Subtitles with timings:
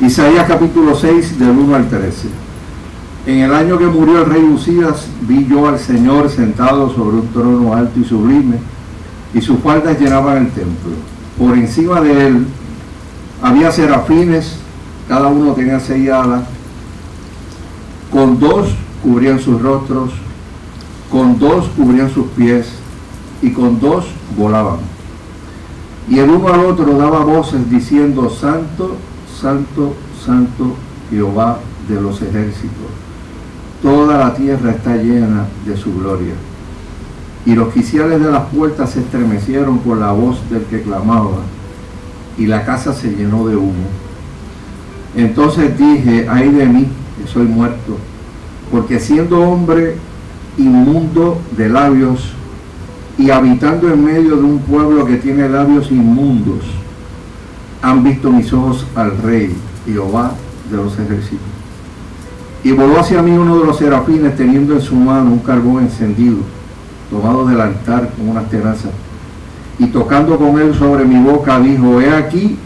[0.00, 2.28] Isaías capítulo 6 del 1 al 13.
[3.26, 7.28] En el año que murió el rey Usías, vi yo al Señor sentado sobre un
[7.28, 8.56] trono alto y sublime,
[9.34, 10.92] y sus faldas llenaban el templo.
[11.38, 12.46] Por encima de él
[13.42, 14.56] había serafines,
[15.06, 16.44] cada uno tenía seis alas,
[18.10, 18.68] con dos
[19.02, 20.12] cubrían sus rostros,
[21.10, 22.68] con dos cubrían sus pies,
[23.42, 24.78] y con dos volaban.
[26.08, 28.96] Y el uno al otro daba voces diciendo, Santo,
[29.40, 29.94] Santo,
[30.24, 30.76] Santo
[31.10, 31.58] Jehová
[31.88, 32.90] de los ejércitos.
[33.82, 36.34] Toda la tierra está llena de su gloria.
[37.46, 41.38] Y los oficiales de las puertas se estremecieron por la voz del que clamaba,
[42.36, 43.88] y la casa se llenó de humo.
[45.16, 46.86] Entonces dije, ay de mí,
[47.18, 47.96] que soy muerto,
[48.70, 49.96] porque siendo hombre
[50.58, 52.32] inmundo de labios
[53.18, 56.64] y habitando en medio de un pueblo que tiene labios inmundos,
[57.82, 59.54] han visto mis ojos al rey
[59.86, 60.32] Jehová
[60.70, 61.46] de los ejércitos.
[62.62, 66.38] Y voló hacia mí uno de los serafines teniendo en su mano un carbón encendido,
[67.10, 68.90] tomado del altar con unas tenazas.
[69.78, 72.58] Y tocando con él sobre mi boca, dijo, he aquí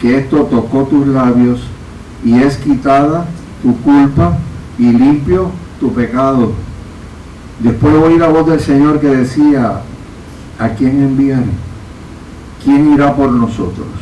[0.00, 1.62] que esto tocó tus labios
[2.22, 3.26] y es quitada
[3.62, 4.36] tu culpa
[4.78, 5.50] y limpio
[5.80, 6.52] tu pecado.
[7.58, 9.80] Después oí la voz del Señor que decía,
[10.58, 11.46] ¿a quién enviaré?
[12.62, 14.01] ¿Quién irá por nosotros?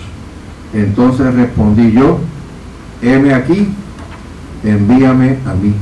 [0.72, 2.18] Entonces respondí yo,
[3.02, 3.68] heme aquí,
[4.62, 5.74] envíame a mí.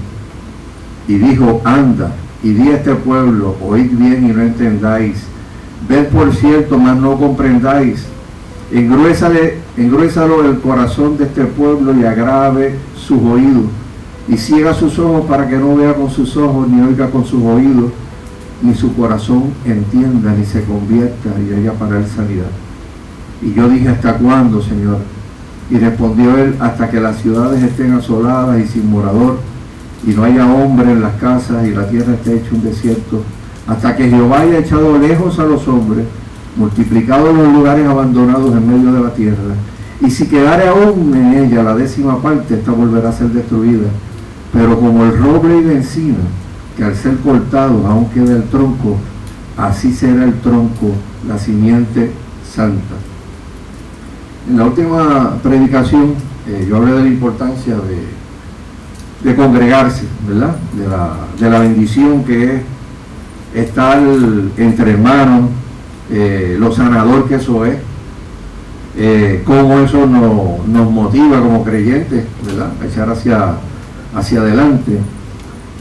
[1.06, 5.24] Y dijo, anda, y di a este pueblo, oíd bien y no entendáis,
[5.88, 8.04] ved por cierto, mas no comprendáis,
[8.70, 13.64] engruésalo el corazón de este pueblo y agrave sus oídos,
[14.28, 17.42] y ciega sus ojos para que no vea con sus ojos, ni oiga con sus
[17.42, 17.90] oídos,
[18.62, 22.50] ni su corazón entienda, ni se convierta y haya para él sanidad.
[23.42, 24.98] Y yo dije, ¿hasta cuándo, Señor?
[25.70, 29.38] Y respondió él, hasta que las ciudades estén asoladas y sin morador,
[30.06, 33.22] y no haya hombre en las casas, y la tierra esté hecha un desierto,
[33.66, 36.06] hasta que Jehová haya echado lejos a los hombres,
[36.56, 39.54] multiplicado los lugares abandonados en medio de la tierra.
[40.00, 43.88] Y si quedare aún en ella la décima parte, esta volverá a ser destruida.
[44.52, 46.18] Pero como el roble y la encina,
[46.76, 48.96] que al ser cortado aún queda el tronco,
[49.56, 50.92] así será el tronco,
[51.28, 52.12] la simiente
[52.48, 52.94] santa.
[54.48, 56.14] En la última predicación
[56.46, 57.74] eh, yo hablé de la importancia
[59.22, 60.04] de, congregarse.
[60.26, 62.62] De la, bendición que es
[63.54, 64.02] estar
[64.56, 65.50] entre hermanos,
[66.10, 67.76] eh, lo sanador que eso es,
[68.96, 72.70] eh, cómo eso nos, motiva como creyentes, ¿verdad?
[72.80, 74.98] A echar hacia adelante.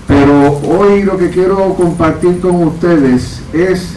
[0.07, 3.93] Pero hoy lo que quiero compartir con ustedes es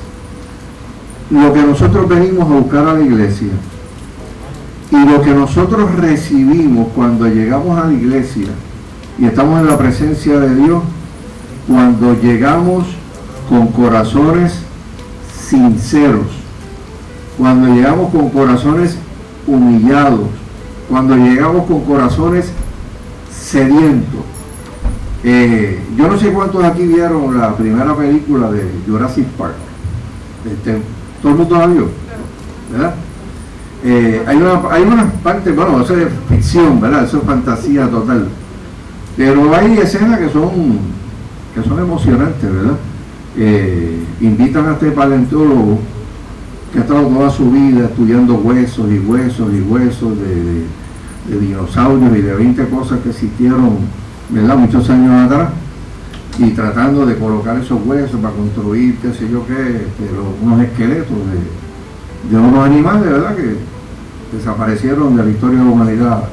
[1.29, 3.49] lo que nosotros venimos a buscar a la iglesia
[4.91, 8.49] y lo que nosotros recibimos cuando llegamos a la iglesia
[9.19, 10.83] y estamos en la presencia de Dios,
[11.69, 12.87] cuando llegamos
[13.49, 14.61] con corazones
[15.49, 16.27] sinceros,
[17.39, 18.97] cuando llegamos con corazones
[19.47, 20.29] humillados,
[20.89, 22.51] cuando llegamos con corazones
[23.31, 24.21] sedientos.
[25.23, 29.55] Eh, yo no sé cuántos aquí vieron la primera película de Jurassic Park.
[30.51, 30.81] Este,
[31.21, 31.89] Todo el mundo la vio,
[32.73, 32.95] ¿verdad?
[33.83, 37.05] Eh, hay, una, hay unas partes, bueno, eso es ficción, ¿verdad?
[37.05, 38.29] Eso es fantasía total.
[39.17, 40.51] Pero hay escenas que son,
[41.55, 42.77] que son emocionantes, ¿verdad?
[43.37, 45.79] Eh, invitan a este paleontólogo
[46.73, 52.23] que ha estado toda su vida estudiando huesos y huesos y huesos de, dinosaurios y
[52.23, 53.79] de 20 cosas que existieron,
[54.31, 54.57] ¿verdad?
[54.57, 55.51] Muchos años atrás
[56.39, 61.09] y tratando de colocar esos huesos para construir, qué sé yo qué, pero unos esqueletos
[61.09, 61.70] de,
[62.29, 63.37] de unos animales, ¿verdad?
[63.37, 63.57] Que
[64.37, 66.25] desaparecieron de la historia de la humanidad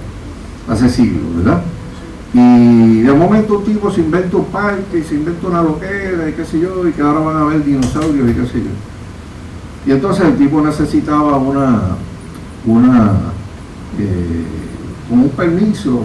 [0.69, 1.61] hace siglos, ¿verdad?
[2.33, 6.45] Y de momento un tipo se inventa un parque, se inventa una loquera y qué
[6.45, 8.71] sé yo, y que ahora van a ver dinosaurios y qué sé yo.
[9.85, 11.95] Y entonces el tipo necesitaba una,
[12.65, 13.11] una
[13.97, 14.45] eh,
[15.09, 15.99] un permiso,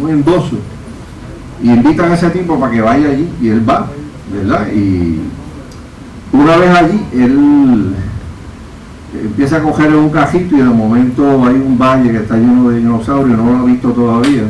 [0.00, 0.56] un endoso.
[1.62, 3.88] Y invitan a ese tipo para que vaya allí y él va,
[4.32, 4.68] ¿verdad?
[4.72, 5.20] Y
[6.32, 7.94] una vez allí, él
[9.24, 12.78] empieza a coger un cajito y de momento hay un valle que está lleno de
[12.78, 14.44] dinosaurios, no lo ha visto todavía,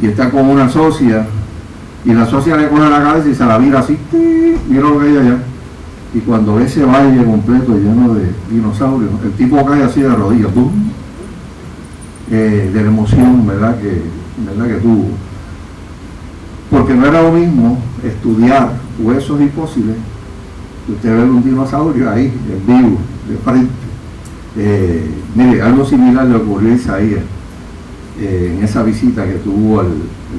[0.00, 1.26] y está con una socia,
[2.04, 3.98] y la socia le coge la cabeza y se la vira así,
[4.68, 5.38] mira lo que hay allá.
[6.12, 10.50] Y cuando ve ese valle completo lleno de dinosaurios, el tipo cae así de rodillas,
[10.52, 10.70] ¡pum!
[12.30, 13.78] Eh, de la emoción, ¿verdad?
[13.78, 14.02] Que,
[14.46, 14.74] ¿verdad?
[14.74, 15.08] que tuvo.
[16.70, 19.96] Porque no era lo mismo estudiar huesos y fósiles
[20.86, 22.98] que usted ve un dinosaurio ahí, en vivo,
[23.30, 23.70] de frente.
[24.56, 27.22] Eh, mire, algo similar le ocurrió a Isaías.
[28.20, 29.88] eh, en esa visita que tuvo al,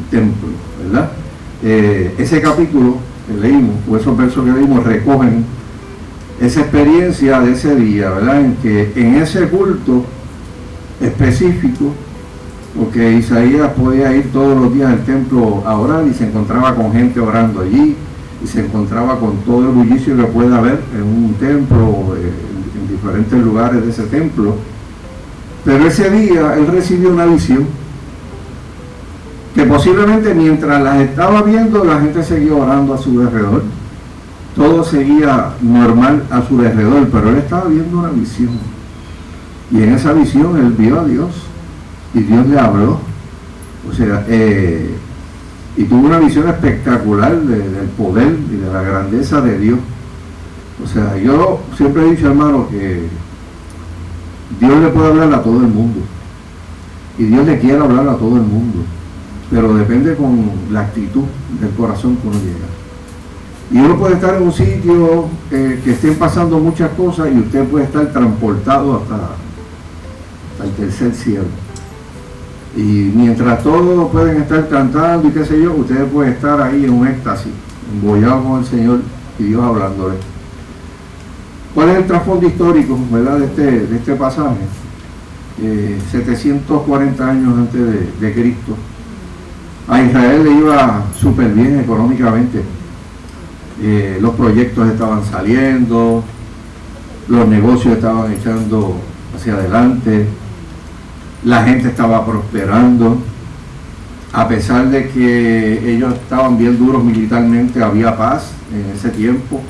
[0.09, 0.47] templo,
[0.83, 1.11] ¿verdad?
[1.63, 2.97] Eh, ese capítulo
[3.27, 5.43] que leímos, o esos versos que leímos, recogen
[6.39, 8.41] esa experiencia de ese día, ¿verdad?
[8.41, 10.05] En que en ese culto
[11.01, 11.93] específico,
[12.77, 16.93] porque Isaías podía ir todos los días al templo a orar y se encontraba con
[16.93, 17.95] gente orando allí,
[18.43, 22.31] y se encontraba con todo el bullicio que puede haber en un templo, eh,
[22.91, 24.55] diferentes lugares de ese templo.
[25.63, 27.65] Pero ese día él recibió una visión
[29.53, 33.63] que posiblemente mientras las estaba viendo la gente seguía orando a su alrededor.
[34.55, 38.49] Todo seguía normal a su alrededor, pero él estaba viendo una visión.
[39.71, 41.29] Y en esa visión él vio a Dios
[42.13, 42.99] y Dios le habló.
[43.89, 44.93] O sea, eh,
[45.77, 49.79] y tuvo una visión espectacular del poder y de la grandeza de Dios.
[50.83, 53.07] O sea, yo siempre he dicho, hermano, que
[54.59, 55.99] Dios le puede hablar a todo el mundo.
[57.17, 58.79] Y Dios le quiere hablar a todo el mundo.
[59.49, 61.23] Pero depende con la actitud
[61.59, 62.71] del corazón que uno llega.
[63.71, 67.65] Y uno puede estar en un sitio eh, que estén pasando muchas cosas y usted
[67.67, 71.45] puede estar transportado hasta, el tercer cielo.
[72.75, 76.91] Y mientras todos pueden estar cantando y qué sé yo, ustedes pueden estar ahí en
[76.91, 77.51] un éxtasis,
[77.93, 78.99] embollados con el Señor
[79.39, 80.30] y Dios hablándole.
[81.73, 83.39] ¿Cuál es el trasfondo histórico ¿verdad?
[83.39, 84.57] De, este, de este pasaje?
[86.12, 88.75] 740 eh, años antes de, Cristo.
[89.88, 92.62] A Israel le iba súper bien económicamente.
[93.81, 96.23] Eh, los proyectos estaban saliendo,
[97.27, 98.95] los negocios estaban echando
[99.35, 100.27] hacia adelante,
[101.44, 103.17] la gente estaba prosperando,
[104.33, 109.62] a pesar de que ellos estaban bien duros militarmente, había paz en ese tiempo.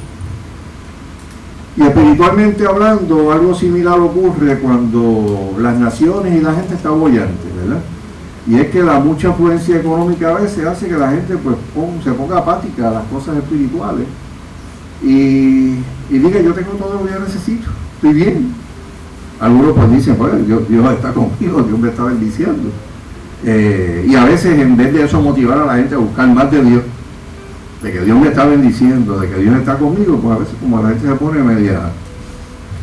[1.82, 7.82] Y espiritualmente hablando, algo similar ocurre cuando las naciones y la gente está bollante, ¿verdad?
[8.46, 11.56] Y es que la mucha afluencia económica a veces hace que la gente pues
[12.04, 14.06] se ponga apática a las cosas espirituales
[15.02, 15.78] y,
[16.10, 18.54] diga yo tengo todo lo que yo necesito, estoy bien,
[19.40, 20.62] algunos pues dicen, pues Dios,
[20.94, 22.70] está conmigo, Dios me está bendiciendo.
[23.44, 26.52] Eh, y a veces en vez de eso motivar a la gente a buscar más
[26.52, 26.84] de Dios,
[27.82, 30.82] de que Dios me está bendiciendo, de que Dios está conmigo, pues a veces como
[30.82, 31.92] la gente se pone media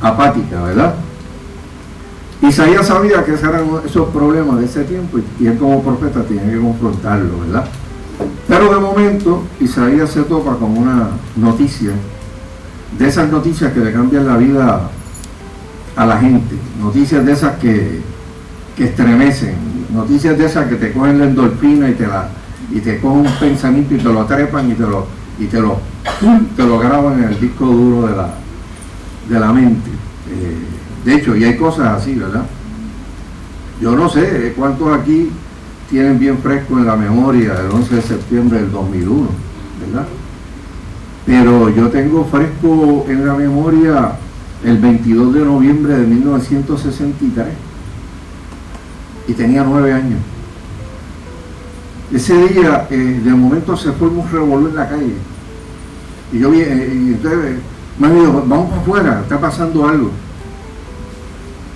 [0.01, 0.95] apática, ¿verdad?
[2.41, 6.51] Isaías sabía que esos eran esos problemas de ese tiempo y, él como profeta tenía
[6.51, 7.65] que confrontarlo, ¿verdad?
[8.47, 11.91] Pero de momento Isaías se topa con una noticia,
[12.97, 14.91] de esas noticias que le cambian la vida
[15.95, 18.01] a la gente, noticias de esas que,
[18.79, 19.57] estremecen,
[19.93, 22.29] noticias de esas que te cogen la endorfina y te la
[22.71, 25.07] y te cogen un pensamiento y te lo trepan y te lo
[25.39, 25.79] y te lo
[26.57, 28.35] te lo graban en el disco duro de la
[29.29, 29.91] de la mente.
[30.31, 30.57] Eh,
[31.05, 32.45] de hecho, y hay cosas así, ¿verdad?
[33.81, 35.31] Yo no sé cuántos aquí
[35.89, 39.29] tienen bien fresco en la memoria el 11 de septiembre del 2001,
[39.87, 40.07] ¿verdad?
[41.25, 44.13] Pero yo tengo fresco en la memoria
[44.65, 47.47] el 22 de noviembre de 1963
[49.29, 50.19] y tenía nueve años.
[52.13, 55.15] Ese día, eh, de momento se fue un revolú en la calle.
[56.33, 57.57] Y yo vi, eh, y entonces
[57.99, 60.11] me vamos para afuera, está pasando algo.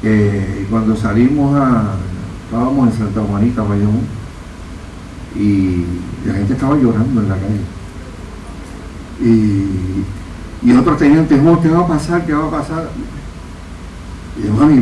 [0.03, 1.95] Eh, y cuando salimos a,
[2.45, 4.07] estábamos en Santa Juanita, Bayamón,
[5.37, 5.85] y
[6.27, 7.61] la gente estaba llorando en la calle.
[9.21, 10.05] Y
[10.65, 12.25] y otros tenían temor, ¿qué va a pasar?
[12.25, 12.89] ¿Qué va a pasar?
[14.39, 14.81] Y yo, mami,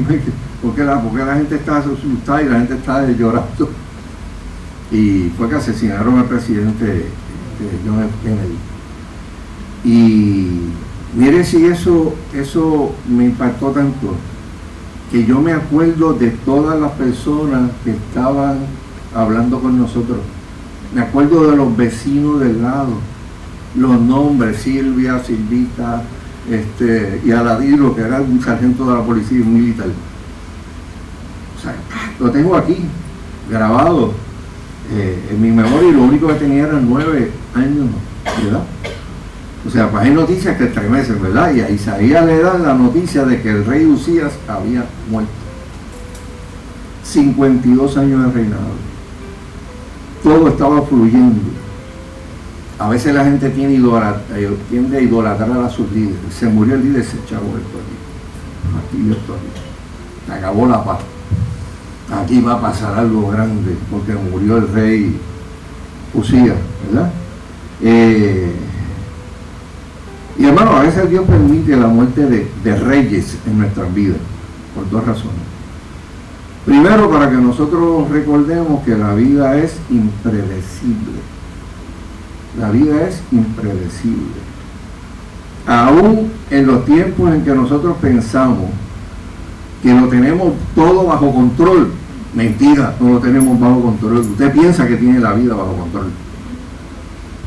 [0.63, 3.71] ¿por qué la, porque la gente está asustada y la gente está llorando?
[4.91, 7.07] Y fue que asesinaron al presidente
[7.61, 8.11] este, John F.
[8.23, 8.59] Kennedy.
[9.85, 14.15] Y miren si eso, eso me impactó tanto,
[15.11, 18.59] que yo me acuerdo de todas las personas que estaban
[19.15, 20.19] hablando con nosotros.
[20.95, 22.95] Me acuerdo de los vecinos del lado
[23.77, 26.03] los nombres, Silvia, Silvita,
[26.51, 29.87] este, y Aladino, que era un sargento de la policía militar.
[31.57, 31.75] O sea,
[32.19, 32.79] lo tengo aquí,
[33.49, 34.13] grabado
[34.93, 37.87] eh, en mi memoria, lo único que tenía eran nueve años,
[38.43, 38.63] ¿verdad?
[39.67, 41.55] O sea, pues hay noticias que estremecen, ¿verdad?
[41.55, 45.31] Y a Isaías le dan la noticia de que el rey Usías había muerto.
[47.05, 48.91] 52 años de reinado.
[50.23, 51.41] Todo estaba fluyendo
[52.81, 56.33] a veces la gente tiene eh, tiende a idolatrar a sus líderes.
[56.33, 58.97] Se murió el líder, se echaba esto aquí.
[58.99, 60.27] Aquí esto aquí.
[60.27, 61.01] Se acabó la paz.
[62.13, 65.17] Aquí va a pasar algo grande porque murió el rey
[66.13, 67.11] Usía, ¿verdad?
[67.81, 68.53] Eh,
[70.37, 74.17] y hermano, a veces Dios permite la muerte de, de reyes en nuestras vidas,
[74.75, 75.37] por dos razones.
[76.65, 81.21] Primero, para que nosotros recordemos que la vida es impredecible.
[82.59, 84.41] La vida es impredecible.
[85.67, 88.71] Aún en los tiempos en que nosotros pensamos
[89.83, 91.93] que lo tenemos todo bajo control,
[92.35, 94.19] mentira, no lo tenemos bajo control.
[94.19, 96.11] Usted piensa que tiene la vida bajo control.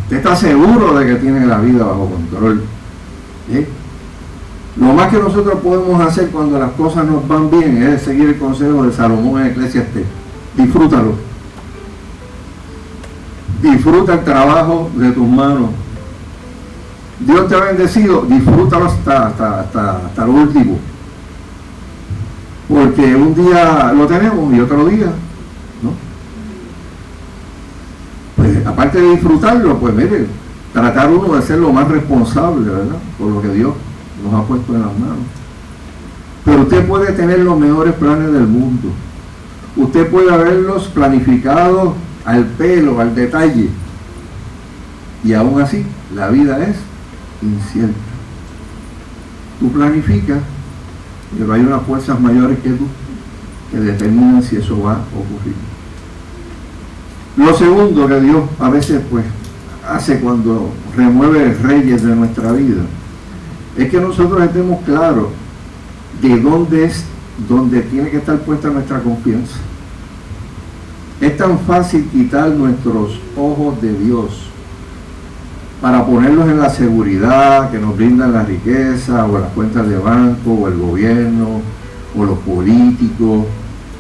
[0.04, 2.64] Usted está seguro de que tiene la vida bajo control.
[4.76, 8.38] Lo más que nosotros podemos hacer cuando las cosas nos van bien es seguir el
[8.38, 10.06] consejo de Salomón en Eclesiastes.
[10.58, 11.14] Disfrútalo.
[13.62, 15.70] Disfruta el trabajo de tus manos.
[17.20, 20.78] Dios te ha bendecido, disfrútalo hasta, hasta, hasta, lo último.
[22.74, 25.06] Porque un día lo tenemos y otro día,
[25.84, 25.92] ¿no?
[28.36, 30.26] Pues aparte de disfrutarlo, pues mire,
[30.74, 32.98] tratar uno de ser lo más responsable, ¿verdad?
[33.20, 33.74] Por lo que Dios
[34.24, 35.18] nos ha puesto en las manos.
[36.44, 38.90] Pero usted puede tener los mejores planes del mundo.
[39.78, 41.94] Usted puede haberlos planificado
[42.26, 43.70] al pelo, al detalle.
[45.24, 46.78] Y aún así, la vida es
[47.44, 47.94] incierta.
[49.60, 50.40] Tú planificas,
[51.38, 52.86] pero hay unas fuerzas mayores que tú
[53.72, 55.56] que determinan si eso va a ocurrir.
[57.36, 59.26] Lo segundo que Dios a veces pues
[59.88, 62.84] hace cuando remueve reyes de nuestra vida
[63.78, 65.30] es que nosotros estemos claros
[66.22, 67.04] de dónde es
[67.50, 69.58] donde tiene que estar puesta nuestra confianza.
[71.20, 74.53] Es tan fácil quitar nuestros ojos de Dios
[75.84, 80.54] para ponerlos en la seguridad que nos brindan la riqueza o las cuentas de banco
[80.54, 81.60] o el gobierno
[82.18, 83.44] o los políticos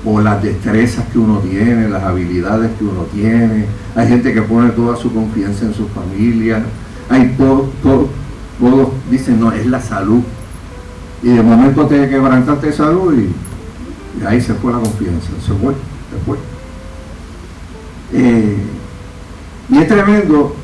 [0.05, 3.65] o las destrezas que uno tiene, las habilidades que uno tiene.
[3.97, 6.63] Hay gente que pone toda su confianza en su familia.
[7.09, 8.07] Hay todo, todo
[8.61, 10.21] todos dicen, no, es la salud.
[11.21, 16.25] Y de momento te quebrantaste salud y, ahí se fue la confianza, se fue, se
[16.25, 16.37] fue.
[18.13, 18.57] Eh,
[19.69, 20.55] y es tremendo,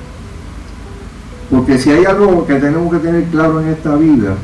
[1.50, 4.36] porque si hay algo que tenemos que tener claro en esta vida,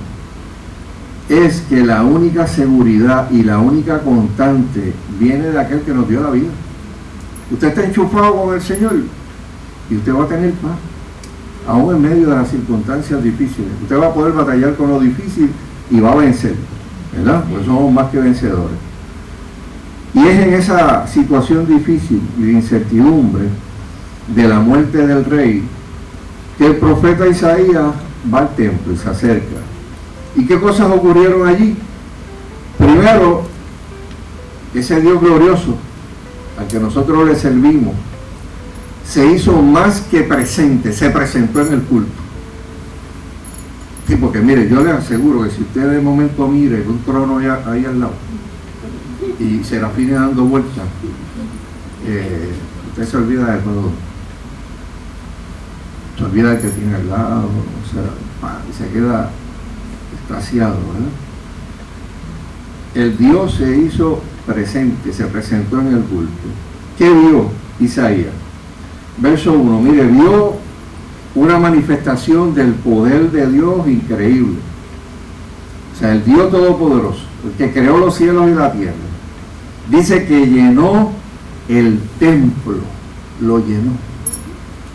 [1.30, 6.22] es que la única seguridad y la única constante viene de aquel que nos dio
[6.22, 6.50] la vida.
[7.52, 8.96] Usted está enchufado con el Señor
[9.90, 10.78] y usted va a tener paz
[11.68, 13.72] aún en medio de las circunstancias difíciles.
[13.82, 15.50] Usted va a poder batallar con lo difícil
[15.90, 16.56] y va a vencer,
[17.16, 17.44] ¿verdad?
[17.52, 18.78] Pues somos más que vencedores.
[20.14, 23.46] Y es en esa situación difícil y de incertidumbre
[24.34, 25.64] de la muerte del rey
[26.58, 27.94] que el profeta Isaías
[28.34, 29.58] va al templo y se acerca.
[30.36, 31.76] ¿Y qué cosas ocurrieron allí?
[32.78, 33.44] Primero,
[34.74, 35.78] ese Dios glorioso
[36.60, 37.94] al que nosotros le servimos,
[39.06, 42.26] se hizo más que presente, se presentó en el culto.
[44.08, 47.86] Sí, porque mire, yo le aseguro que si usted de momento mire un trono ahí,
[47.86, 48.14] al lado
[49.40, 50.86] y se la fine dando vueltas,
[52.08, 52.52] eh,
[52.90, 54.05] usted se olvida de todo.
[56.18, 59.30] Se olvida que tiene al lado, o sea, se queda
[60.20, 60.78] extasiado,
[62.94, 66.32] El Dios se hizo presente, se presentó en el culto.
[66.98, 68.32] ¿Qué vio Isaías?
[69.18, 70.56] verso 1, mire, vio
[71.36, 74.58] una manifestación del poder de Dios increíble.
[75.94, 78.94] O sea, el Dios Todopoderoso, el que creó los cielos y la tierra.
[79.90, 81.12] Dice que llenó
[81.70, 82.80] el templo,
[83.42, 83.92] lo llenó,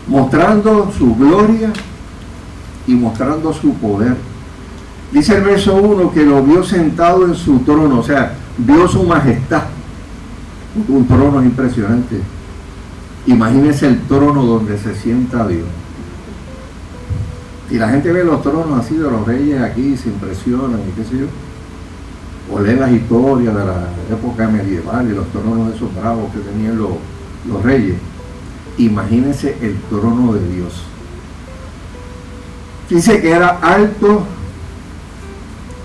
[0.07, 1.71] mostrando su gloria
[2.87, 4.15] y mostrando su poder.
[5.11, 9.03] Dice el verso 1 que lo vio sentado en su trono, o sea, vio su
[9.03, 9.63] majestad.
[10.87, 12.21] Un trono impresionante
[13.27, 15.67] Imagínese el trono donde se sienta Dios.
[17.69, 21.07] Y la gente ve los tronos así de los reyes aquí, se impresionan y qué
[21.07, 21.27] sé yo.
[22.53, 26.77] O lee las historias de la época medieval y los tronos esos bravos que tenían
[26.77, 26.89] los,
[27.47, 27.95] los reyes.
[28.81, 30.73] Imagínese el trono de Dios.
[32.89, 34.25] Dice que era alto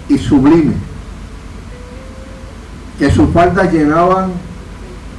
[0.08, 0.72] y sublime.
[2.98, 4.30] Que sus faldas llenaban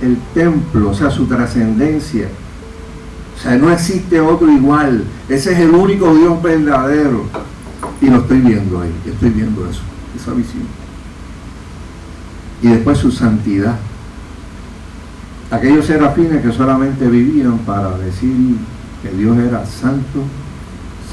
[0.02, 2.28] el templo, o sea, su trascendencia.
[3.38, 5.04] O sea, no existe otro igual.
[5.30, 7.26] Ese es el único Dios verdadero.
[8.02, 9.82] Y lo estoy viendo ahí, estoy viendo eso,
[10.20, 10.64] esa visión.
[12.64, 13.78] Y después su santidad.
[15.50, 18.58] Aquellos serafines que solamente vivían para decir
[19.02, 20.24] que Dios era santo,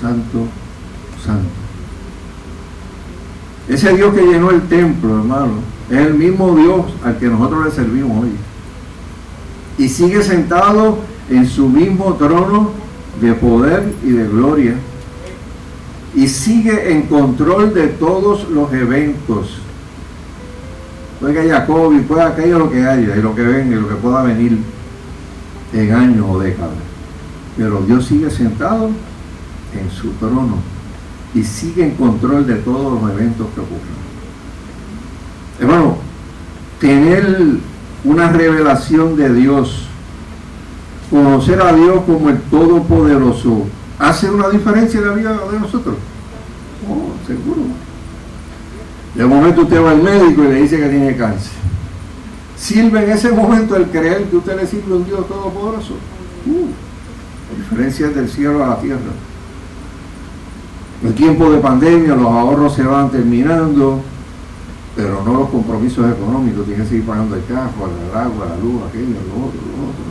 [0.01, 0.47] santo,
[1.25, 1.49] santo.
[3.69, 5.53] Ese Dios que llenó el templo, hermano,
[5.89, 8.33] es el mismo Dios al que nosotros le servimos hoy
[9.79, 10.99] y sigue sentado
[11.31, 12.71] en su mismo trono
[13.21, 14.75] de poder y de gloria
[16.15, 19.61] y sigue en control de todos los eventos.
[21.21, 23.89] Puede que haya COVID, puede que lo que haya y lo que venga y lo
[23.89, 24.59] que pueda venir
[25.73, 26.73] en años o décadas.
[27.57, 28.91] Pero Dios sigue sentado
[29.73, 30.57] en su trono
[31.35, 34.05] y sigue en control de todos los eventos que ocurren.
[35.61, 35.97] Hermano,
[36.81, 37.59] tener
[38.05, 39.87] una revelación de Dios,
[41.11, 43.65] conocer a Dios como el Todopoderoso,
[43.99, 45.97] ¿hace una diferencia en la vida de nosotros?
[46.89, 47.63] Oh, seguro.
[49.15, 51.53] De momento usted va al médico y le dice que tiene cáncer.
[52.57, 55.95] ¿Sirve en ese momento el creer que usted le sirve un Dios Todopoderoso?
[56.47, 56.67] Uh,
[57.53, 59.13] la diferencia es del cielo a la tierra.
[61.05, 64.01] En tiempo de pandemia los ahorros se van terminando,
[64.97, 66.65] pero no los compromisos económicos.
[66.65, 67.71] Tiene que seguir pagando el carro,
[68.11, 70.05] el agua, la luz, aquello, lo otro, lo otro.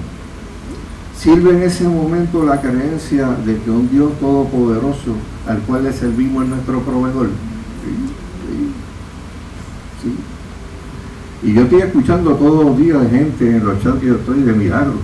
[1.17, 5.15] Sirve en ese momento la creencia de que un Dios todopoderoso
[5.47, 7.29] al cual le servimos es nuestro proveedor.
[11.43, 14.41] Y yo estoy escuchando todos los días de gente en los chats que yo estoy
[14.43, 14.95] de milagros,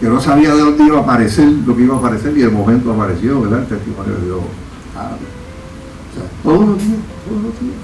[0.00, 2.48] que no sabía de dónde iba a aparecer lo que iba a aparecer y de
[2.48, 3.60] momento apareció, ¿verdad?
[3.60, 4.38] El testimonio de Dios.
[4.38, 4.42] o
[4.94, 7.76] sea, todos los días, todos los días.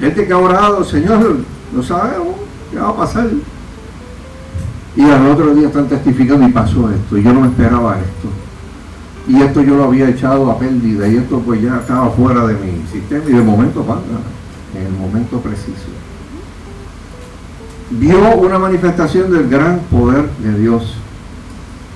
[0.00, 1.36] Gente que ha orado, Señor,
[1.74, 2.36] no sabemos
[2.70, 3.28] qué va a pasar.
[4.96, 8.28] Y al otro día están testificando y pasó esto, y yo no me esperaba esto.
[9.28, 12.54] Y esto yo lo había echado a pérdida, y esto pues ya estaba fuera de
[12.54, 14.00] mi sistema, y de momento pasa,
[14.74, 15.90] en el momento preciso.
[17.90, 20.94] Vio una manifestación del gran poder de Dios,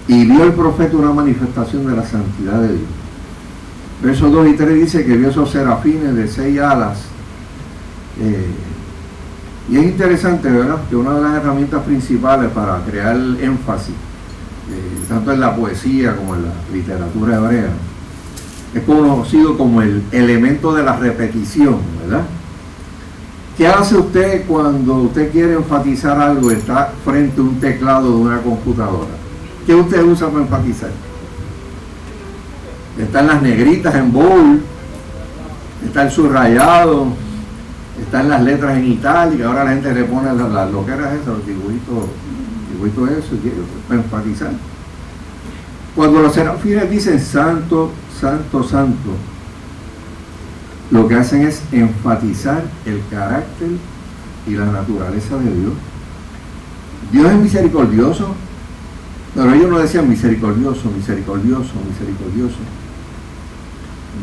[0.08, 2.88] y vio el profeta una manifestación de la santidad de Dios.
[4.02, 6.98] Versos 2 y 3 dice que vio esos serafines de seis alas.
[8.20, 8.50] Eh,
[9.70, 10.78] y es interesante, ¿verdad?
[10.90, 13.94] Que una de las herramientas principales para crear énfasis,
[14.70, 17.70] eh, tanto en la poesía como en la literatura hebrea,
[18.74, 22.24] es conocido como el elemento de la repetición, ¿verdad?
[23.56, 28.38] ¿Qué hace usted cuando usted quiere enfatizar algo está frente a un teclado de una
[28.40, 29.12] computadora?
[29.64, 30.90] ¿Qué usted usa para enfatizar?
[32.98, 34.60] Están las negritas en bowl,
[35.86, 37.06] está el subrayado,
[38.00, 41.34] están las letras en itálica, ahora la gente le pone las, lo que era eso,
[41.34, 42.06] los dibujitos,
[42.72, 43.36] dibujitos eso,
[43.86, 44.50] para enfatizar.
[45.94, 49.10] Cuando los serafines dicen santo, santo, santo,
[50.90, 53.68] lo que hacen es enfatizar el carácter
[54.46, 55.72] y la naturaleza de Dios.
[57.12, 58.34] Dios es misericordioso,
[59.34, 62.56] pero ellos no decían misericordioso, misericordioso, misericordioso.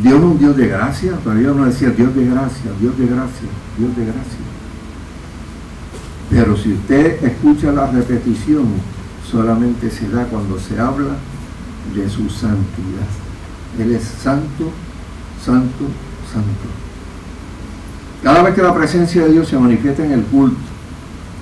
[0.02, 3.06] Dios es un Dios de gracia, pero ellos no decían Dios de gracia, Dios de
[3.08, 4.40] gracia, Dios de gracia.
[6.30, 8.68] Pero si usted escucha la repetición,
[9.30, 11.18] solamente se da cuando se habla
[11.94, 13.08] de su santidad.
[13.80, 14.72] Él es santo,
[15.44, 15.86] santo,
[16.32, 16.68] santo.
[18.24, 20.58] Cada vez que la presencia de Dios se manifiesta en el culto,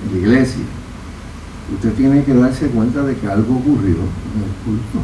[0.04, 0.62] en la iglesia,
[1.74, 4.98] usted tiene que darse cuenta de que algo ocurrió en el culto.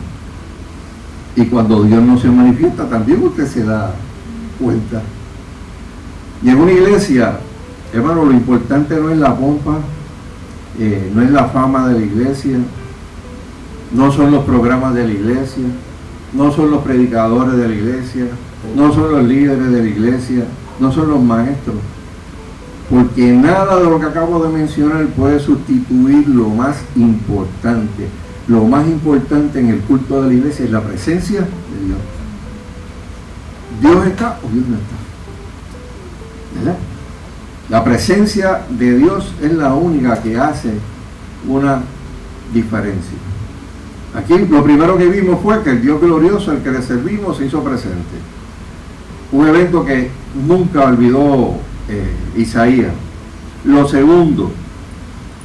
[1.36, 3.94] Y cuando Dios no se manifiesta, también usted se da
[4.58, 5.02] cuenta.
[6.42, 7.38] Y en una iglesia,
[7.92, 9.78] hermano, lo importante no es la pompa,
[10.78, 12.58] eh, no es la fama de la iglesia,
[13.92, 15.64] no son los programas de la iglesia,
[16.32, 18.26] no son los predicadores de la iglesia,
[18.74, 20.44] no son los líderes de la iglesia,
[20.80, 21.76] no son los maestros.
[22.90, 28.08] Porque nada de lo que acabo de mencionar puede sustituir lo más importante,
[28.46, 31.98] lo más importante en el culto de la iglesia es la presencia de Dios.
[33.80, 34.96] Dios está o Dios no está.
[36.58, 36.78] ¿Verdad?
[37.68, 40.70] La presencia de Dios es la única que hace
[41.48, 41.82] una
[42.54, 43.18] diferencia.
[44.14, 47.46] Aquí lo primero que vimos fue que el Dios glorioso, al que le servimos, se
[47.46, 48.16] hizo presente.
[49.36, 50.08] Un evento que
[50.48, 51.56] nunca olvidó
[51.90, 52.94] eh, Isaías.
[53.66, 54.50] Lo segundo,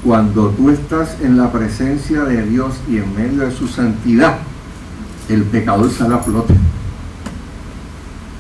[0.06, 4.38] cuando tú estás en la presencia de Dios y en medio de su santidad,
[5.28, 6.54] el pecador sale a flote.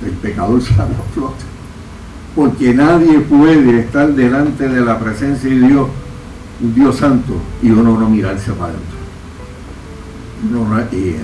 [0.05, 1.43] El pecador sale a flote.
[2.33, 5.89] Porque nadie puede estar delante de la presencia de Dios,
[6.61, 8.97] un Dios santo, y uno no mirarse para adentro.
[10.49, 11.19] No, no es Dios.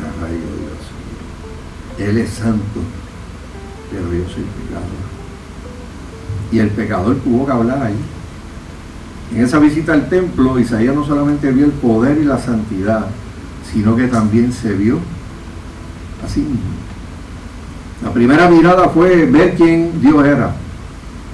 [1.97, 2.81] Él es santo,
[3.91, 5.07] pero yo soy pecador.
[6.51, 7.97] Y el pecador tuvo que hablar ahí
[9.33, 13.07] en esa visita al templo, Isaías no solamente vio el poder y la santidad,
[13.71, 14.99] sino que también se vio
[16.25, 16.77] así mismo.
[18.03, 20.55] La primera mirada fue ver quién Dios era.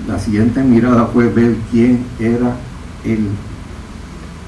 [0.08, 2.56] La siguiente mirada fue ver quién era
[3.06, 3.28] Él.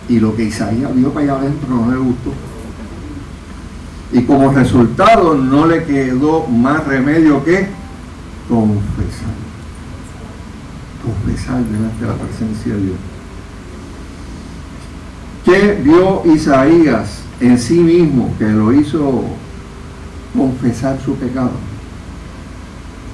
[0.09, 2.33] Y lo que Isaías vio para allá adentro no le gustó.
[4.11, 7.67] Y como resultado no le quedó más remedio que
[8.47, 9.35] confesar.
[11.03, 12.97] confesar delante de la presencia de Dios.
[15.45, 19.23] ¿Qué vio Isaías en sí mismo que lo hizo
[20.35, 21.51] confesar su pecado?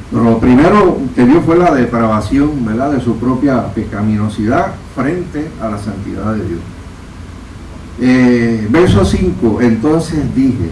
[0.09, 2.91] Pero lo primero que vio fue la depravación ¿verdad?
[2.91, 6.59] de su propia pecaminosidad frente a la santidad de Dios.
[7.99, 10.69] Eh, verso 5, entonces dije,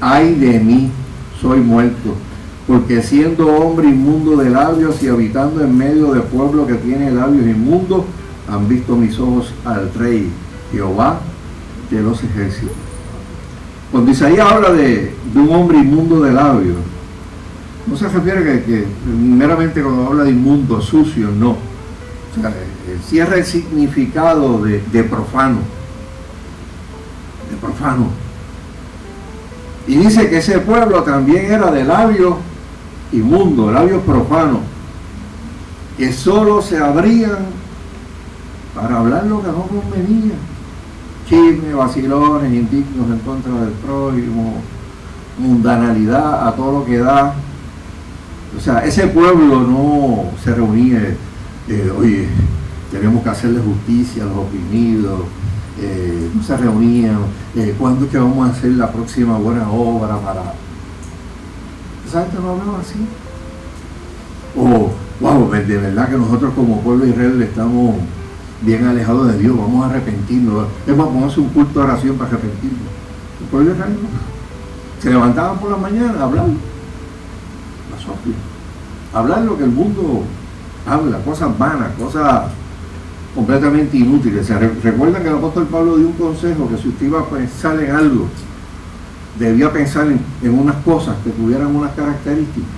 [0.00, 0.90] ay de mí,
[1.40, 2.14] soy muerto,
[2.66, 7.46] porque siendo hombre inmundo de labios y habitando en medio de pueblo que tiene labios
[7.46, 8.04] inmundos,
[8.48, 10.30] han visto mis ojos al rey
[10.70, 11.20] Jehová
[11.90, 12.76] de los ejércitos.
[13.90, 16.76] Cuando Isaías habla de, un hombre inmundo de labios,
[17.86, 21.50] no se refiere que, meramente cuando habla de inmundo, sucio, no.
[21.50, 22.54] O sea,
[23.04, 25.58] cierra el significado de, de profano.
[27.50, 28.06] De profano.
[29.86, 32.36] Y dice que ese pueblo también era de labios
[33.12, 34.60] inmundos, labios profanos,
[35.96, 37.46] que solo se abrían
[38.74, 40.34] para hablar lo que no convenía.
[41.28, 44.54] Chisme, vacilones, indignos en contra del prójimo,
[45.38, 47.34] mundanalidad a todo lo que da.
[48.56, 51.14] O sea, ese pueblo no se reunía,
[51.68, 52.28] eh, oye,
[52.90, 55.20] tenemos que hacerle justicia a los oprimidos,
[55.80, 57.18] eh, no se reunían,
[57.56, 60.54] eh, ¿cuándo es que vamos a hacer la próxima buena obra para...
[62.12, 63.06] ¿Sabes que no así?
[64.54, 67.94] O, wow, de verdad que nosotros como pueblo de Israel estamos
[68.60, 70.66] bien alejados de Dios, vamos a arrepentirnos.
[70.86, 72.82] Es más, vamos a un culto de oración para arrepentirnos.
[73.40, 73.96] El pueblo de Israel
[75.00, 76.46] se levantaban por la mañana a hablar.
[77.90, 78.34] La Sofía.
[79.14, 80.24] Hablar lo que el mundo
[80.86, 82.42] habla, cosas vanas, cosas
[83.34, 84.46] completamente inútiles.
[84.46, 87.80] Se recuerdan que el apóstol Pablo dio un consejo que si usted iba a pensar
[87.82, 88.28] en algo,
[89.38, 92.70] debía pensar en, unas cosas que tuvieran unas características.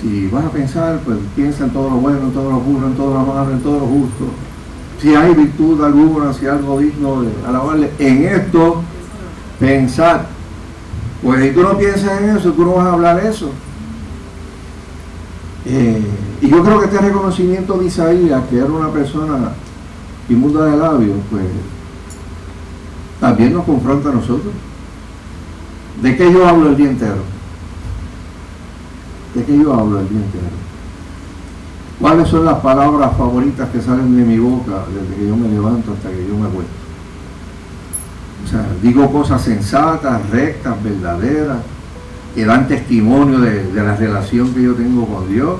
[0.00, 2.94] Si vas a pensar, pues piensa en todo lo bueno, en todo lo puro, en
[2.94, 4.24] todo lo malo, en todo lo justo.
[5.00, 8.82] Si hay virtud alguna, si hay algo digno de alabarle, en esto
[9.60, 10.26] pensar.
[11.22, 13.50] Pues si tú no piensas en eso, tú no vas a hablar eso.
[15.64, 16.02] Eh,
[16.40, 19.52] y yo creo que este reconocimiento de Isaías, que era una persona
[20.28, 21.44] inmunda de labios, pues
[23.20, 24.52] también nos confronta a nosotros.
[26.02, 27.22] ¿De qué yo hablo el día entero?
[29.34, 30.62] ¿De qué yo hablo el día entero?
[32.00, 35.92] ¿Cuáles son las palabras favoritas que salen de mi boca desde que yo me levanto
[35.92, 36.72] hasta que yo me acuesto?
[38.44, 41.58] O sea, digo cosas sensatas, rectas, verdaderas,
[42.34, 45.58] que dan testimonio de, la relación que yo tengo con Dios.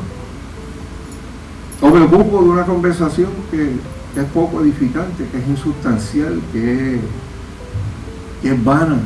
[1.80, 3.76] O me ocupo de una conversación que,
[4.14, 7.00] es poco edificante, que es insustancial, que
[8.42, 8.98] es, vana,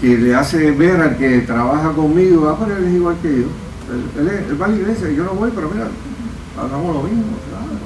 [0.00, 3.46] que le hace ver al que trabaja conmigo, ah, pero él es igual que yo.
[4.18, 5.88] Él, va a la iglesia y yo no voy, pero mira,
[6.58, 7.24] hagamos lo mismo,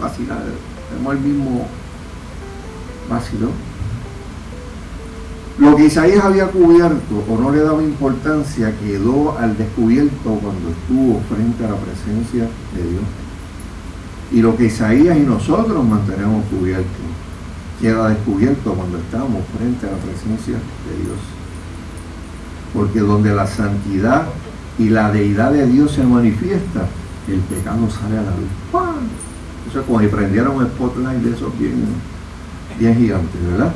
[0.00, 0.42] vacilar,
[0.90, 1.66] tenemos el mismo
[3.08, 3.74] vacilón.
[5.58, 11.20] Lo que Isaías había cubierto o no le daba importancia quedó al descubierto cuando estuvo
[11.32, 13.04] frente a la presencia de Dios.
[14.32, 16.88] Y lo que Isaías y nosotros mantenemos cubierto
[17.80, 21.33] queda descubierto cuando estamos frente a la presencia de Dios.
[22.74, 24.26] Porque donde la santidad
[24.78, 26.86] y la deidad de Dios se manifiesta,
[27.28, 28.92] el pecado sale a la luz.
[29.70, 31.86] Eso es como si prendiera un spotlight de esos bien,
[32.78, 33.72] bien gigantes, ¿verdad?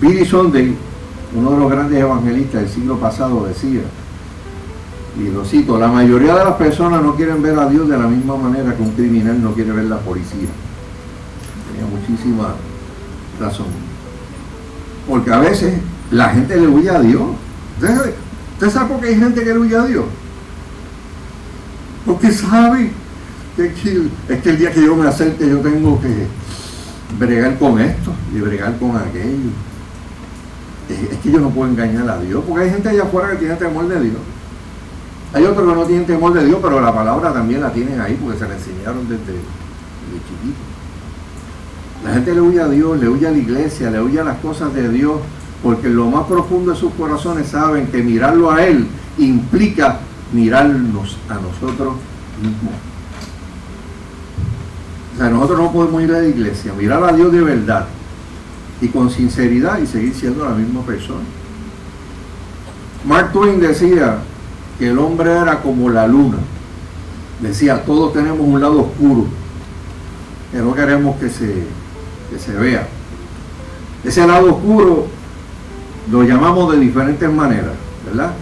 [0.00, 0.74] Billy Sunday,
[1.34, 3.82] uno de los grandes evangelistas del siglo pasado, decía,
[5.18, 8.06] y lo cito, la mayoría de las personas no quieren ver a Dios de la
[8.06, 10.48] misma manera que un criminal no quiere ver la policía.
[11.72, 12.54] Tenía muchísima
[13.40, 13.66] razón.
[15.08, 15.80] Porque a veces
[16.10, 17.22] la gente le huye a Dios.
[17.80, 20.04] ¿Usted sabe por qué hay gente que le huye a Dios?
[22.06, 22.90] Porque sabe
[23.56, 23.66] que,
[24.28, 26.26] es que el día que yo me acerque yo tengo que
[27.18, 29.50] bregar con esto y bregar con aquello
[30.88, 33.54] es que yo no puedo engañar a Dios, porque hay gente allá afuera que tiene
[33.56, 34.16] temor de Dios.
[35.34, 38.18] Hay otros que no tienen temor de Dios, pero la palabra también la tienen ahí
[38.20, 40.58] porque se la enseñaron desde, desde chiquito.
[42.04, 44.38] La gente le huye a Dios, le huye a la iglesia, le huye a las
[44.38, 45.18] cosas de Dios,
[45.62, 48.86] porque en lo más profundo de sus corazones saben que mirarlo a Él
[49.18, 50.00] implica
[50.32, 51.94] mirarnos a nosotros
[52.40, 52.74] mismos.
[55.14, 57.86] O sea, nosotros no podemos ir a la iglesia, mirar a Dios de verdad
[58.80, 61.24] y con sinceridad y seguir siendo la misma persona.
[63.04, 64.18] Mark Twain decía
[64.78, 66.38] que el hombre era como la luna.
[67.40, 69.26] Decía, todos tenemos un lado oscuro
[70.52, 71.64] que no queremos que se,
[72.38, 72.86] se vea.
[74.04, 75.06] Ese lado oscuro
[76.10, 77.74] lo llamamos de diferentes maneras,
[78.06, 78.32] ¿verdad?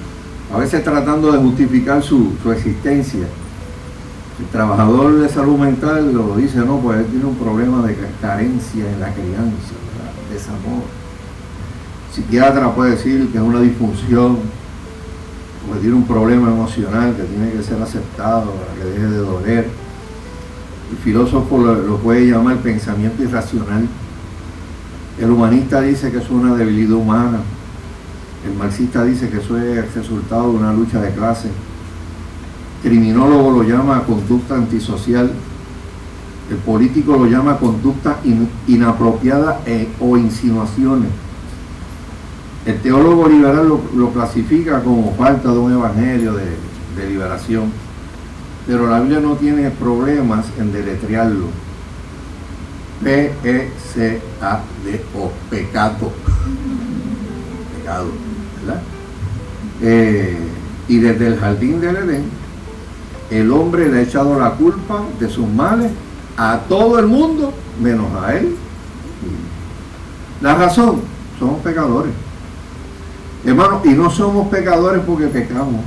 [0.54, 3.26] A veces tratando de justificar su, su existencia.
[4.38, 8.90] El trabajador de salud mental lo dice, no, pues él tiene un problema de carencia
[8.90, 10.12] en la crianza, ¿verdad?
[10.30, 10.84] desamor.
[12.08, 14.38] El psiquiatra puede decir que es una disfunción,
[15.68, 19.18] o que tiene un problema emocional que tiene que ser aceptado para que deje de
[19.18, 19.68] doler.
[20.90, 23.88] El filósofo lo puede llamar pensamiento irracional.
[25.18, 27.40] El humanista dice que es una debilidad humana.
[28.46, 31.50] El marxista dice que eso es resultado de una lucha de clase
[32.86, 35.30] criminólogo lo llama conducta antisocial,
[36.50, 38.18] el político lo llama conducta
[38.68, 41.10] inapropiada e, o insinuaciones.
[42.64, 46.56] El teólogo liberal lo, clasifica como falta de un evangelio de,
[47.08, 47.72] liberación.
[48.66, 51.46] Pero la Biblia no tiene problemas en deletrearlo.
[55.50, 56.12] Pecado.
[57.78, 58.10] Pecado,
[59.82, 60.38] Eh,
[60.88, 62.24] y desde el jardín del Edén
[63.30, 65.90] el hombre le ha echado la culpa de sus males
[66.36, 68.54] a todo el mundo, menos a él.
[70.40, 71.00] La razón,
[71.38, 72.12] somos pecadores.
[73.44, 75.80] Hermano, y no somos pecadores porque pecamos,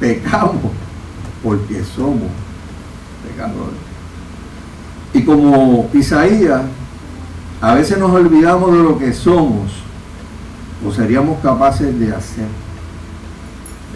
[0.00, 0.72] pecamos
[1.42, 2.30] porque somos
[3.26, 3.76] pecadores.
[5.12, 6.62] Y como Isaías,
[7.60, 9.83] a veces nos olvidamos de lo que somos
[10.86, 12.46] o seríamos capaces de hacer.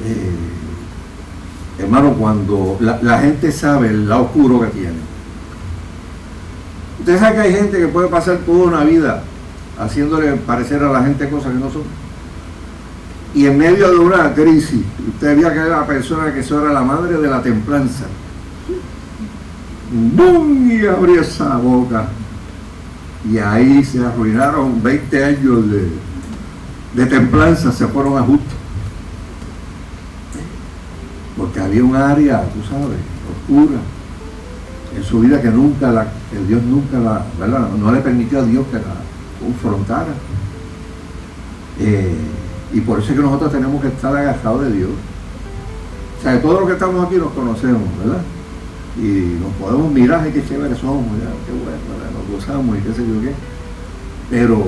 [0.04, 4.96] Eh, hermano, cuando la, gente sabe el lado oscuro que tiene.
[7.00, 9.22] Usted sabe que hay gente que puede pasar toda una vida
[9.78, 11.82] haciéndole parecer a la gente cosas que no son.
[13.34, 16.72] Y en medio de una crisis, usted veía que era la persona que eso era
[16.72, 18.04] la madre de la templanza.
[19.90, 20.70] ¡Bum!
[20.70, 22.08] Y abrió esa boca.
[23.30, 25.88] Y ahí se arruinaron 20 años de,
[26.94, 28.55] de templanza, se fueron a justo
[31.38, 32.98] porque había un área, tú sabes,
[33.31, 33.79] oscura
[34.96, 37.68] en su vida que nunca la, que Dios nunca la, ¿verdad?
[37.79, 38.96] no le permitió a Dios que la
[39.40, 40.12] confrontara.
[41.79, 42.16] Eh,
[42.72, 44.90] y por eso es que nosotros tenemos que estar agajados de Dios.
[46.18, 48.20] O sea, que todos los que estamos aquí nos conocemos, ¿verdad?
[49.01, 51.35] Y nos podemos mirar, y qué chévere somos, ¿verdad?
[51.46, 52.11] qué bueno, ¿verdad?
[52.12, 53.33] nos gozamos y qué sé yo qué.
[54.31, 54.61] Pero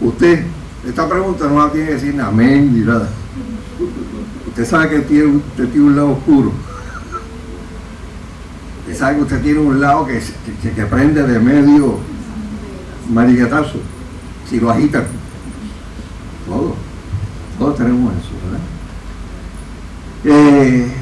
[0.00, 0.44] usted,
[0.86, 3.08] esta pregunta no la tiene que decir amén ni nada.
[4.48, 6.52] Usted sabe que tiene, usted tiene un lado oscuro.
[8.80, 10.20] Usted sabe que usted tiene un lado que,
[10.74, 11.98] que, prende de medio
[13.12, 13.78] marillatazo.
[14.48, 15.04] Si lo agitan.
[16.46, 16.72] Todos.
[17.58, 18.30] Todos tenemos eso,
[20.24, 20.38] ¿verdad?
[20.38, 20.92] Eh,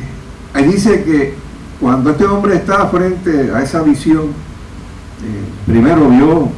[0.55, 1.35] ahí dice que
[1.81, 4.27] cuando este hombre está frente a esa visión,
[5.23, 6.51] eh, primero vio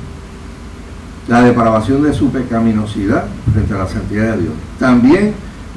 [1.29, 4.55] la depravación de su pecaminosidad frente a la santidad de Dios.
[4.79, 5.35] También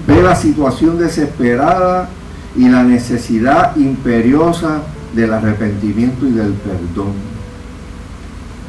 [0.08, 2.10] ve la situación desesperada
[2.56, 4.82] y la necesidad imperiosa
[5.14, 7.14] del arrepentimiento y del perdón.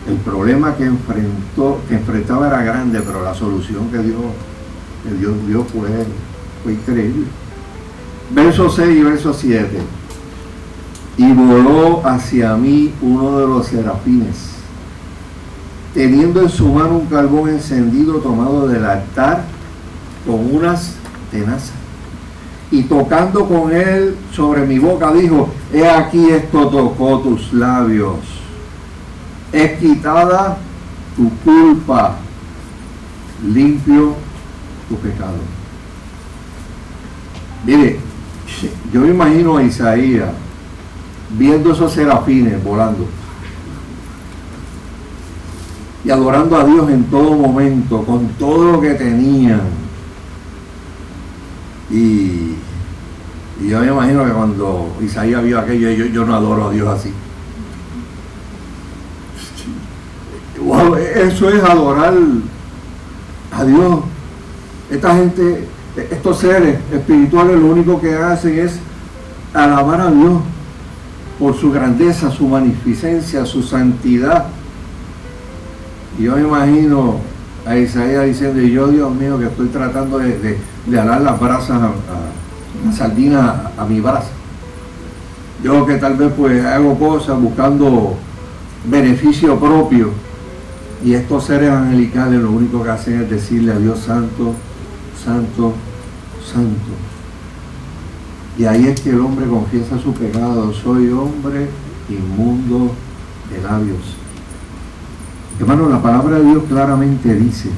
[0.07, 4.21] El problema que enfrentó, enfrentaba era grande, pero la solución que Dios,
[5.03, 5.89] que Dios dio fue,
[6.63, 7.27] fue increíble.
[8.31, 9.69] Verso 6 y verso 7.
[11.17, 14.54] Y voló hacia mí uno de los serafines,
[15.95, 19.45] teniendo en su mano un carbón encendido tomado del altar
[20.27, 20.97] con unas
[22.71, 28.19] y tocando con él sobre mi boca dijo, he aquí esto tocó tus labios.
[29.53, 30.57] Es quitada
[31.17, 32.17] tu culpa,
[33.45, 34.15] limpio
[34.89, 35.39] tu pecado.
[37.65, 37.99] Mire,
[38.93, 40.31] yo me imagino a Isaías
[41.31, 43.07] viendo esos serafines volando
[46.05, 49.85] y adorando a Dios en todo momento, con todo lo que tenían
[51.91, 52.57] y,
[53.69, 57.13] yo me imagino que cuando Isaías vio aquello, yo, no adoro a Dios así.
[61.15, 62.15] eso es adorar
[63.53, 64.01] a Dios.
[64.91, 68.79] Esta gente, estos seres espirituales lo único que hacen es
[69.53, 70.41] alabar a Dios
[71.39, 74.47] por su grandeza, su magnificencia, su santidad.
[76.19, 77.17] Y yo me imagino
[77.67, 81.87] a Isaías diciendo, y yo Dios mío que estoy tratando de, de, las brasas a,
[81.87, 84.31] a, sardina a, mi brasa.
[85.63, 88.17] Yo que tal vez pues hago cosas buscando
[88.85, 90.11] beneficio propio
[91.03, 94.55] y estos seres angelicales lo único que hacen es decirle a Dios santo,
[95.25, 95.73] santo,
[96.45, 96.93] santo.
[98.59, 101.69] Y ahí es que el hombre confiesa su pecado, soy hombre
[102.09, 102.93] inmundo
[103.51, 104.24] de labios
[105.59, 107.69] Hermano, la palabra de Dios claramente dice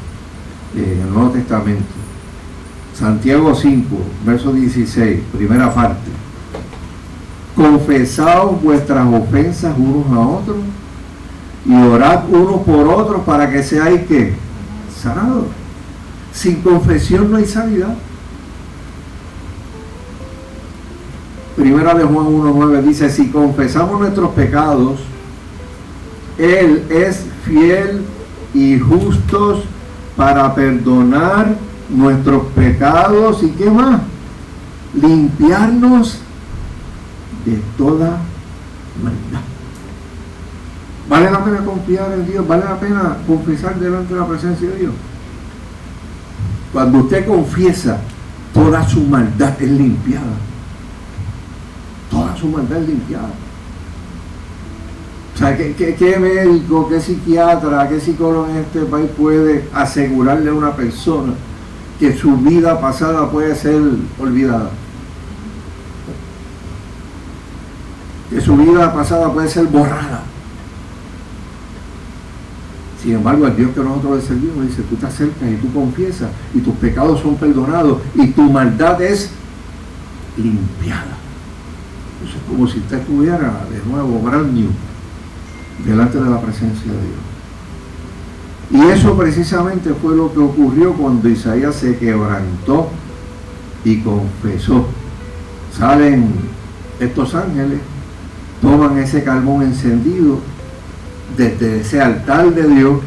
[0.75, 1.85] eh, en el Nuevo Testamento,
[2.95, 6.11] Santiago 5, verso 16, primera parte.
[7.55, 10.57] confesaos vuestras ofensas unos a otros
[11.67, 14.35] y orad unos por otros para que seáis que
[15.03, 15.47] sanados.
[16.33, 17.95] Sin confesión no hay sanidad.
[21.57, 25.01] Primera de Juan 1.9 dice, si confesamos nuestros pecados,
[26.39, 28.03] Él es fiel
[28.53, 29.63] y justo
[30.17, 31.55] para perdonar
[31.89, 34.01] nuestros pecados y qué más,
[34.95, 36.19] limpiarnos
[37.45, 38.19] de toda
[39.03, 39.41] maldad.
[41.09, 44.77] Vale la pena confiar en Dios, vale la pena confesar delante de la presencia de
[44.77, 44.93] Dios.
[46.73, 48.01] Cuando usted confiesa,
[48.53, 50.35] toda su maldad es limpiada.
[52.11, 53.31] Toda su maldad es limpiada.
[55.37, 60.75] O sea, ¿qué, médico, qué psiquiatra, qué psicólogo en este país puede asegurarle a una
[60.75, 61.35] persona
[62.01, 63.79] que su vida pasada puede ser
[64.19, 64.71] olvidada?
[68.31, 70.23] Que su vida pasada puede ser borrada.
[73.03, 76.31] Sin embargo, el Dios que nosotros le servimos dice, tú te acercas y tú confiesas
[76.55, 79.29] y tus pecados son perdonados y tu maldad es
[80.39, 81.19] limpiada.
[82.27, 84.71] Eso es como si usted estuviera de nuevo brand new
[85.85, 87.27] delante de la presencia de Dios.
[88.71, 92.89] Y eso precisamente fue lo que ocurrió cuando Isaías se quebrantó
[93.85, 94.87] y confesó.
[95.77, 96.31] Salen
[96.99, 97.81] estos ángeles,
[98.61, 100.41] toman ese carbón encendido
[101.37, 103.01] desde ese altar de Dios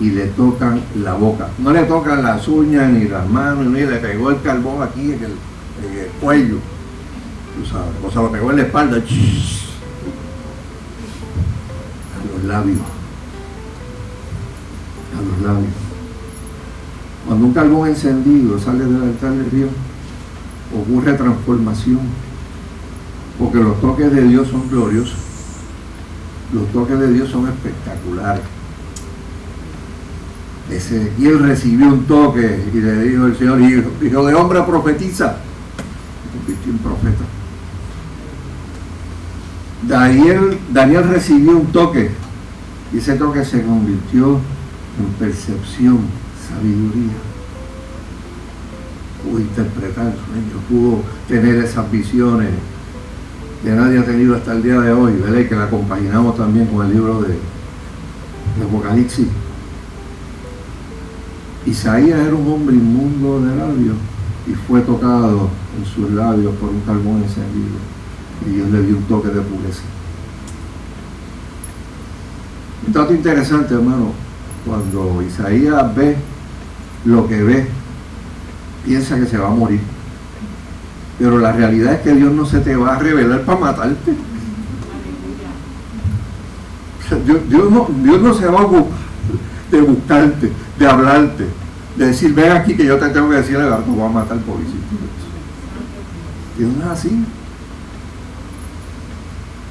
[0.00, 1.48] y le tocan la boca.
[1.58, 5.24] No le tocan las uñas ni las manos, ni le pegó el carbón aquí en
[5.24, 5.32] el,
[6.20, 6.56] cuello.
[8.04, 9.02] o sea, lo pegó en la espalda.
[12.46, 12.80] Labios.
[15.16, 15.72] A los labios.
[17.26, 19.70] Cuando un carbón encendido sale del altar de Dios,
[20.74, 22.00] ocurre transformación.
[23.38, 25.26] Porque los toques de Dios son gloriosos
[26.52, 28.42] los toques de Dios son espectaculares.
[30.70, 35.36] Ezequiel recibió un toque y le dijo el Señor, hijo, de hombre profetiza.
[36.32, 37.24] Convirtió en profeta.
[39.82, 42.10] Daniel, Daniel recibió un toque
[42.92, 44.40] y ese toque se convirtió
[44.98, 45.98] en percepción,
[46.48, 47.12] sabiduría.
[49.22, 52.50] Pudo interpretar sueños, pudo tener esas visiones
[53.62, 55.48] que nadie ha tenido hasta el día de hoy, ¿verdad?
[55.48, 57.36] Que la compaginamos también con el libro de,
[58.64, 59.26] Apocalipsis.
[61.66, 63.96] Isaías era un hombre inmundo de labios
[64.46, 67.76] y fue tocado en sus labios por un carbón encendido.
[68.46, 69.82] Y Dios le dio un toque de pureza.
[72.84, 74.12] Un dato interesante, hermano,
[74.66, 76.16] cuando Isaías ve
[77.04, 77.68] lo que ve,
[78.84, 79.80] piensa que se va a morir.
[81.18, 84.14] Pero la realidad es que Dios no se te va a revelar para matarte.
[87.48, 89.06] Dios, no, no se va a ocupar
[89.70, 91.46] de buscarte, de hablarte,
[91.96, 94.76] de decir, ven aquí que yo te tengo que decir, tú vas a matar pobrecito.
[96.58, 97.24] Dios no es así.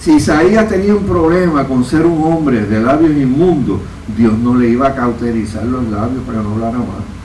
[0.05, 3.79] Si Isaías tenía un problema con ser un hombre de labios inmundos,
[4.15, 7.15] Dios no le iba a cauterizar los labios para no hablara más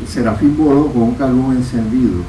[0.00, 2.24] el serafín voló con un carbón encendido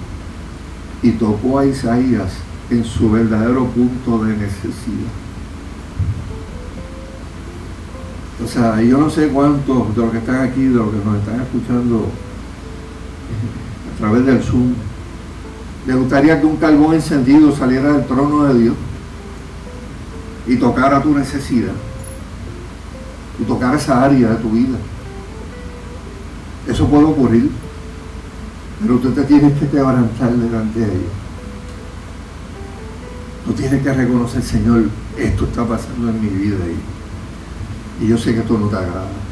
[1.02, 2.34] y tocó a Isaías
[2.70, 5.10] en su verdadero punto de necesidad.
[8.46, 11.18] O sea, yo no sé cuántos de los que están aquí, de los que nos
[11.18, 12.06] están escuchando
[13.96, 14.76] a través del Zoom,
[15.86, 18.76] les gustaría que un carbón encendido saliera del trono de Dios
[20.48, 21.74] y tocara tu necesidad
[23.40, 24.78] y tocara esa área de tu vida.
[26.68, 27.50] Eso puede ocurrir.
[28.82, 31.12] Pero tú te tienes que quebrantar delante de Dios.
[33.46, 34.84] Tú tienes que reconocer, Señor,
[35.18, 36.58] esto está pasando en mi vida
[38.02, 39.23] y, y yo sé que esto no te agrada.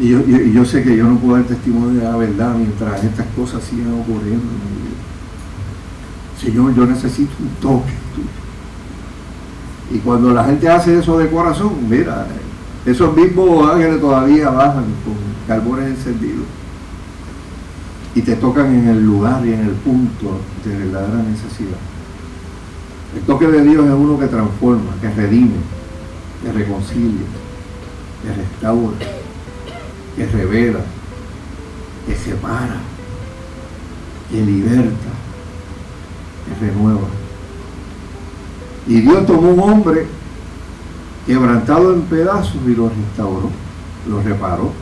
[0.00, 3.64] Y yo, sé que yo no puedo dar testimonio de la verdad mientras estas cosas
[3.64, 4.98] sigan ocurriendo en mi vida.
[6.40, 7.92] Señor, yo necesito un toque
[9.92, 12.26] Y cuando la gente hace eso de corazón, mira,
[12.86, 15.16] esos mismos ángeles todavía bajan con
[15.48, 16.46] carbones encendidos
[18.14, 21.78] y te tocan en el lugar y en el punto de verdadera necesidad.
[23.16, 25.56] El toque de Dios es uno que transforma, que redime,
[26.42, 27.26] que reconcilia,
[28.22, 28.96] que restaura,
[30.18, 30.80] que revela,
[32.06, 32.80] que separa,
[34.30, 35.10] que liberta,
[36.44, 37.06] que renueva.
[38.88, 40.06] Y Dios tomó un hombre
[41.24, 43.50] quebrantado en pedazos y lo restauró,
[44.08, 44.72] lo reparó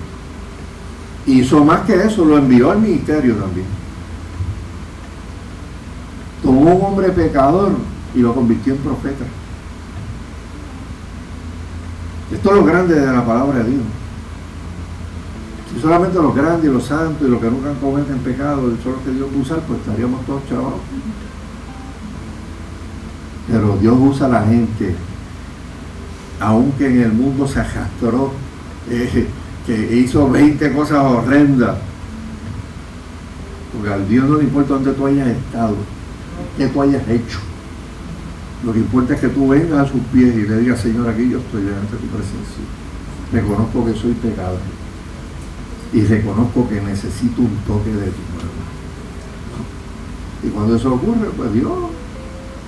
[1.26, 3.66] Hizo más que eso, lo envió al ministerio también.
[6.40, 7.72] tomó un hombre pecador
[8.14, 9.24] y lo convirtió en profeta.
[12.32, 13.82] Esto es lo grande de la palabra de Dios.
[15.76, 19.02] Si solamente los grandes y los santos y los que nunca cometen pecado son los
[19.02, 20.72] que Dios usa, pues estaríamos todos chavos.
[23.46, 24.94] Pero Dios usa a la gente,
[26.40, 28.32] aunque en el mundo se arrastró,
[28.88, 29.28] eh,
[29.66, 31.76] que hizo 20 cosas horrendas.
[33.74, 35.76] Porque al Dios no le importa dónde tú hayas estado,
[36.56, 37.38] qué tú hayas hecho.
[38.64, 41.28] Lo que importa es que tú vengas a sus pies y le digas, Señor, aquí
[41.28, 42.64] yo estoy delante de tu presencia.
[43.30, 44.58] Reconozco que soy pecador
[45.96, 48.52] y reconozco que necesito un toque de tu mano.
[50.42, 51.72] Y cuando eso ocurre, pues Dios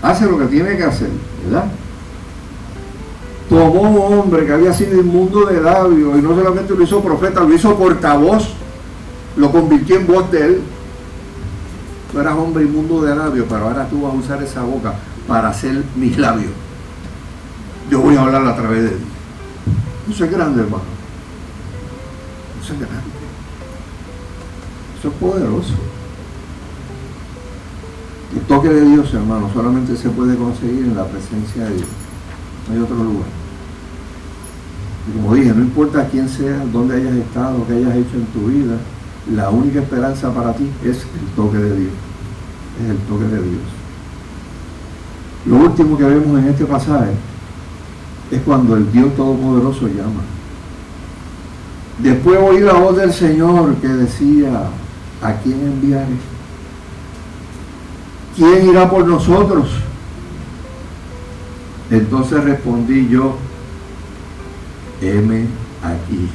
[0.02, 1.10] hace lo que tiene que hacer,
[1.44, 1.66] ¿verdad?
[3.50, 7.42] Tomó un hombre que había sido inmundo de labios y no solamente lo hizo profeta,
[7.42, 8.48] lo hizo portavoz,
[9.36, 10.60] lo convirtió en voz de él.
[12.10, 14.94] Tú eras hombre inmundo de labios, pero ahora tú vas a usar esa boca
[15.26, 16.52] para hacer mis labios.
[17.90, 19.04] Yo voy a hablar a través de ti.
[20.12, 20.84] Eso es grande, hermano.
[22.62, 23.17] Eso es grande.
[24.98, 25.74] Eso es poderoso.
[28.34, 31.88] El toque de Dios, hermano, solamente se puede conseguir en la presencia de Dios.
[32.66, 33.28] No hay otro lugar.
[35.08, 38.48] Y como dije, no importa quién sea, dónde hayas estado, qué hayas hecho en tu
[38.48, 38.76] vida,
[39.34, 41.92] la única esperanza para ti es el toque de Dios.
[42.82, 43.62] Es el toque de Dios.
[45.46, 47.12] Lo último que vemos en este pasaje
[48.30, 50.22] es cuando el Dios Todopoderoso llama.
[51.98, 54.68] Después oí la voz del Señor que decía,
[55.22, 56.16] ¿a quién enviaré?
[58.36, 59.68] ¿Quién irá por nosotros?
[61.90, 63.36] Entonces respondí yo,
[65.00, 65.46] heme
[65.82, 66.28] aquí,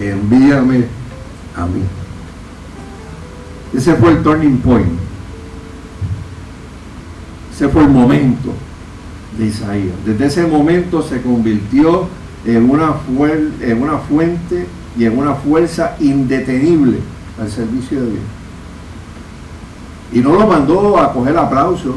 [0.00, 0.84] envíame
[1.56, 1.82] a mí.
[3.74, 4.88] Ese fue el turning point.
[7.52, 8.54] Ese fue el momento
[9.36, 9.94] de Isaías.
[10.06, 12.08] Desde ese momento se convirtió
[12.46, 12.94] en una,
[13.60, 14.66] en una fuente
[14.96, 16.98] y en una fuerza indetenible
[17.40, 18.22] al servicio de Dios.
[20.12, 21.96] Y no lo mandó a coger aplauso.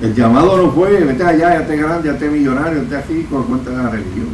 [0.00, 3.44] El llamado no fue, vete allá, ya esté grande, ya esté millonario, esté aquí con
[3.44, 4.28] cuenta de la religión.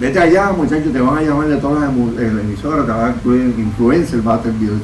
[0.00, 3.54] Vete allá, muchachos, te van a llamar de todas las emisoras, te van a incluir
[3.58, 4.76] influencer, va a tener video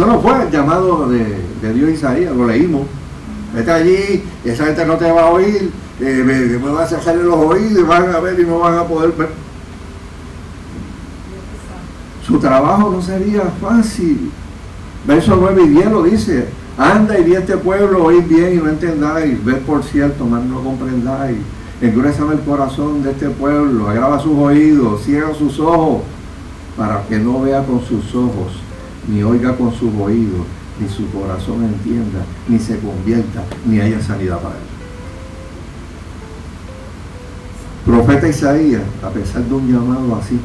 [0.00, 2.86] eso no fue el llamado de, Dios Isaías, lo leímos.
[3.54, 7.34] Vete allí, esa gente no te va a oír, eh, me, vas a sacarle los
[7.34, 9.28] oídos y van a ver y no van a poder ver.
[12.30, 14.30] Su trabajo no sería fácil.
[15.04, 16.46] Verso 9 y 10 lo dice.
[16.78, 20.62] Anda y vi este pueblo, oíd bien y no entendáis, ved por cierto, mas no
[20.62, 21.38] comprendáis.
[21.80, 26.02] Engruésame el corazón de este pueblo, agrava sus oídos, ciega sus ojos,
[26.76, 28.62] para que no vea con sus ojos
[29.08, 30.46] ni oiga con sus oídos,
[30.78, 34.60] ni su corazón entienda, ni se convierta, ni haya sanidad para él.
[37.84, 40.38] Profeta Isaías, a pesar de un llamado así,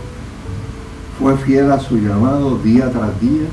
[1.20, 3.48] fue fiel a su llamado día tras día,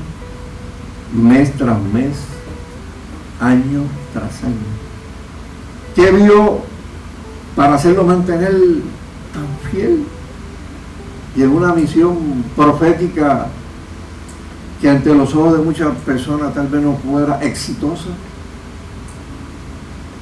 [1.13, 2.17] mes tras mes,
[3.39, 3.83] año
[4.13, 4.55] tras año.
[5.95, 6.59] ¿Qué vio
[7.55, 8.51] para hacerlo mantener
[9.31, 10.03] tan fiel?
[11.35, 13.47] Y en una misión profética
[14.81, 18.09] que ante los ojos de muchas personas tal vez no fuera exitosa.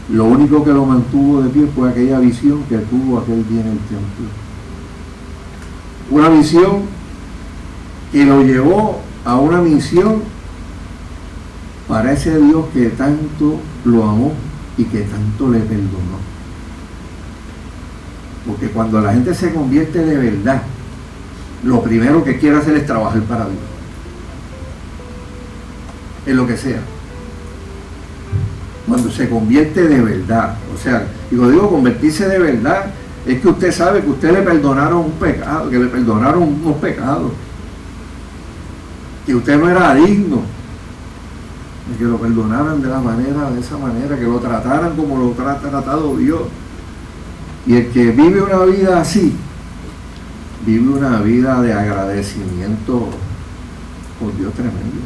[0.10, 3.68] Lo único que lo mantuvo de pie fue aquella visión que tuvo aquel día en
[3.68, 4.28] el templo.
[6.12, 7.01] Una visión
[8.12, 10.24] que lo llevó a una misión
[11.88, 14.34] para ese Dios que tanto lo amó
[14.78, 16.20] y que tanto le perdonó.
[18.48, 20.64] Porque cuando la gente se convierte de verdad,
[21.64, 23.72] lo primero que quiere hacer es trabajar para Dios
[26.26, 26.80] en lo que sea.
[28.88, 32.88] Cuando se convierte de verdad, o sea, digo, digo, convertirse de verdad,
[33.26, 37.32] es que usted sabe que usted le perdonaron un pecado, que le perdonaron unos pecados,
[39.26, 40.42] que usted no era digno,
[41.90, 45.48] de que lo perdonaran de la manera, de esa manera, que lo trataran como lo
[45.48, 46.42] ha tratado Dios.
[47.66, 49.34] Y el que vive una vida así,
[50.66, 53.10] vive una vida de agradecimiento
[54.20, 55.02] por Dios tremendo.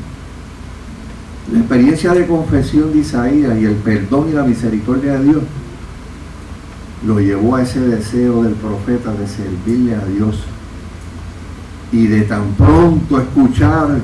[1.52, 5.44] La experiencia de confesión de Isaías y el perdón y la misericordia de Dios
[7.06, 10.38] lo llevó a ese deseo del profeta de servirle a Dios
[11.92, 14.00] y de tan pronto escuchar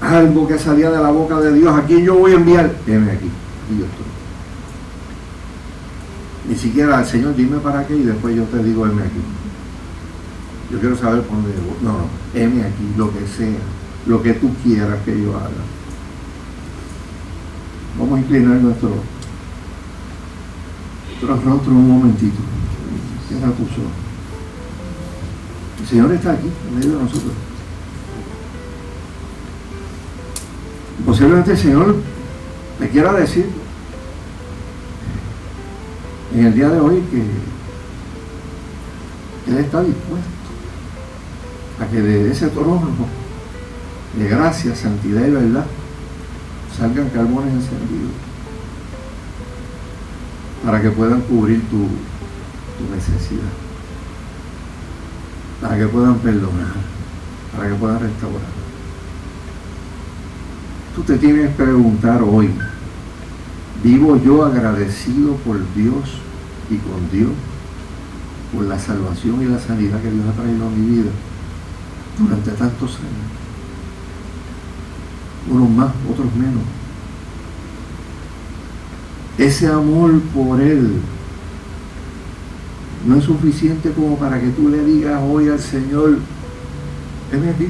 [0.00, 2.74] algo que salía de la boca de Dios, ¿a quién yo voy a enviar?
[2.86, 3.28] Dime aquí,
[3.70, 4.06] y yo estoy.
[6.48, 9.20] Ni siquiera al Señor, dime para qué y después yo te digo, heme aquí.
[10.70, 11.52] Yo quiero saber por dónde
[11.82, 11.98] No, no,
[12.34, 13.58] heme aquí, lo que sea,
[14.06, 15.50] lo que tú quieras que yo haga.
[17.98, 18.90] Vamos a inclinar nuestro,
[21.08, 22.38] nuestro rostro un momentito.
[23.28, 24.09] Cierra tus ojos.
[25.80, 27.32] El Señor está aquí, en medio de nosotros.
[31.04, 31.96] Posiblemente el Señor
[32.78, 33.46] le quiera decir
[36.34, 37.20] en el día de hoy que
[39.50, 40.28] Él está dispuesto
[41.80, 42.90] a que de ese trono
[44.16, 45.66] de gracia, santidad y verdad
[46.76, 48.12] salgan carbones encendidos
[50.64, 53.50] para que puedan cubrir tu, tu necesidad,
[55.60, 56.74] para que puedan perdonar,
[57.54, 58.60] para que puedan restaurar.
[60.94, 62.50] Tú te tienes que preguntar hoy,
[63.82, 66.18] ¿vivo yo agradecido por Dios
[66.70, 67.30] y con Dios
[68.54, 71.10] por la salvación y la sanidad que Dios ha traído a mi vida
[72.18, 73.30] durante tantos años?
[75.50, 76.62] Unos más, otros menos.
[79.38, 81.00] Ese amor por Él
[83.06, 86.18] no es suficiente como para que tú le digas hoy al Señor,
[87.30, 87.68] ven aquí,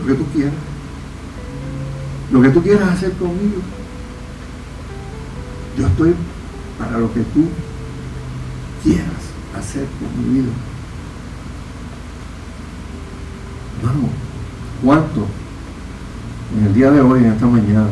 [0.00, 0.54] lo que tú quieras,
[2.30, 3.60] lo que tú quieras hacer conmigo.
[5.78, 6.14] Yo estoy
[6.78, 7.46] para lo que tú
[8.82, 9.06] quieras
[9.58, 10.52] hacer con mi vida.
[13.82, 14.10] Vamos,
[14.82, 15.26] ¿cuánto
[16.58, 17.88] en el día de hoy, en esta mañana,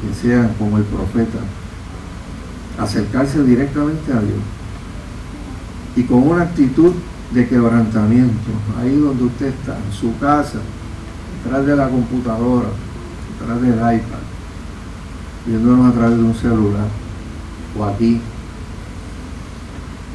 [0.00, 1.38] que sean como el profeta,
[2.80, 4.40] acercarse directamente a Dios
[5.96, 6.92] y con una actitud
[7.32, 8.50] de quebrantamiento,
[8.80, 10.58] ahí donde usted está, en su casa,
[11.44, 12.68] detrás de la computadora,
[13.38, 14.24] detrás del iPad,
[15.46, 16.88] viéndonos a través de un celular
[17.78, 18.20] o aquí,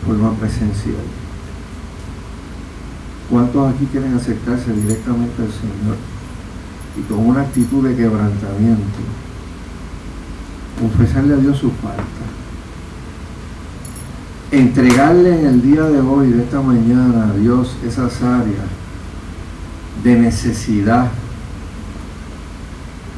[0.06, 0.96] forma presencial.
[3.30, 5.98] ¿Cuántos aquí quieren acercarse directamente al Señor
[6.98, 9.00] y con una actitud de quebrantamiento,
[10.80, 12.25] confesarle a Dios su falta?
[14.56, 18.64] Entregarle en el día de hoy, de esta mañana, a Dios esas áreas
[20.02, 21.12] de necesidad,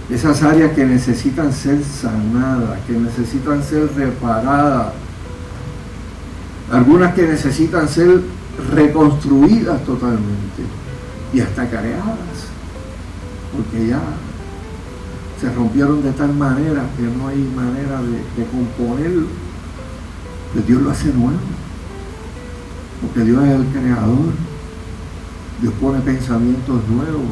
[0.10, 4.94] esas áreas que necesitan ser sanadas, que necesitan ser reparadas,
[6.72, 8.20] algunas que necesitan ser
[8.74, 10.64] reconstruidas totalmente
[11.36, 12.48] y hasta creadas,
[13.56, 14.02] porque ya
[15.40, 19.47] se rompieron de tal manera que no hay manera de, de componerlo.
[20.58, 21.38] Pues Dios lo hace nuevo,
[23.00, 24.34] porque Dios es el creador,
[25.62, 27.30] Dios pone pensamientos nuevos.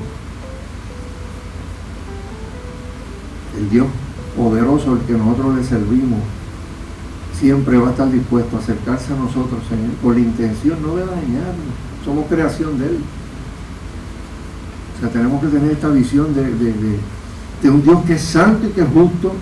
[3.57, 3.87] El Dios
[4.37, 6.19] poderoso al que nosotros le servimos
[7.33, 11.07] siempre va a estar dispuesto a acercarse a nosotros, Señor, con la intención no de
[11.07, 11.73] dañarnos.
[12.05, 12.99] Somos creación de Él.
[14.97, 18.69] O sea, tenemos que tener esta visión de, de un Dios que es santo y
[18.69, 19.33] que es justo.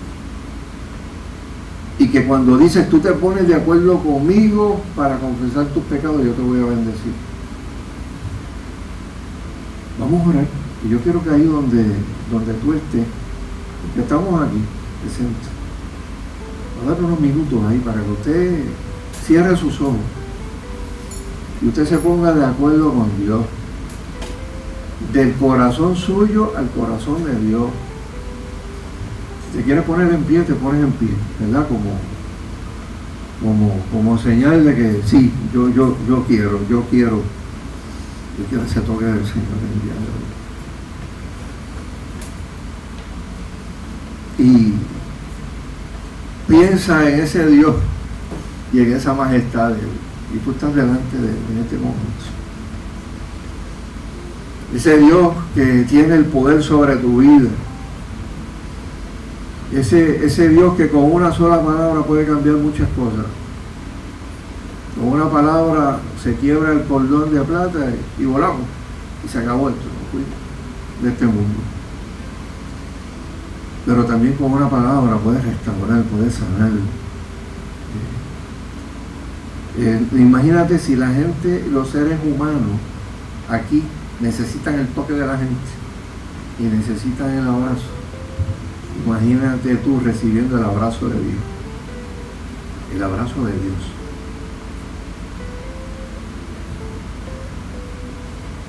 [2.14, 6.42] Que cuando dices tú te pones de acuerdo conmigo para confesar tus pecados, yo te
[6.42, 7.12] voy a bendecir.
[9.98, 10.46] Vamos a orar.
[10.86, 11.84] Y yo quiero que ahí donde,
[12.30, 13.04] donde tú estés,
[13.82, 14.60] porque estamos aquí
[15.02, 15.48] presentes,
[16.80, 18.64] a dar unos minutos ahí para que usted
[19.26, 19.96] cierre sus ojos
[21.62, 23.40] y usted se ponga de acuerdo con Dios.
[25.12, 27.70] Del corazón suyo al corazón de Dios.
[29.54, 31.68] Te quieres poner en pie, te pones en pie, ¿verdad?
[31.68, 31.92] Como,
[33.40, 37.22] como, como señal de que sí, yo, yo, yo quiero, yo quiero,
[38.36, 40.08] yo quiero ese toque del Señor el día de
[44.42, 44.50] hoy.
[44.50, 44.74] Y
[46.48, 47.76] piensa en ese Dios
[48.72, 49.88] y en esa majestad de Él.
[50.34, 52.00] Y tú estás delante de Él en este momento.
[54.74, 57.50] Ese Dios que tiene el poder sobre tu vida.
[59.74, 63.26] Ese, ese Dios que con una sola palabra puede cambiar muchas cosas.
[64.94, 68.62] Con una palabra se quiebra el cordón de plata y volamos.
[69.24, 69.82] Y se acabó esto
[71.02, 71.74] de este mundo
[73.86, 76.70] pero también con una palabra puedes restaurar, puedes sanar.
[79.76, 82.78] Eh, imagínate si la gente, los seres humanos
[83.50, 83.82] aquí
[84.20, 85.54] necesitan el toque de la gente
[86.58, 87.90] y necesitan el abrazo.
[89.02, 91.42] Imagínate tú recibiendo el abrazo de Dios.
[92.94, 93.74] El abrazo de Dios.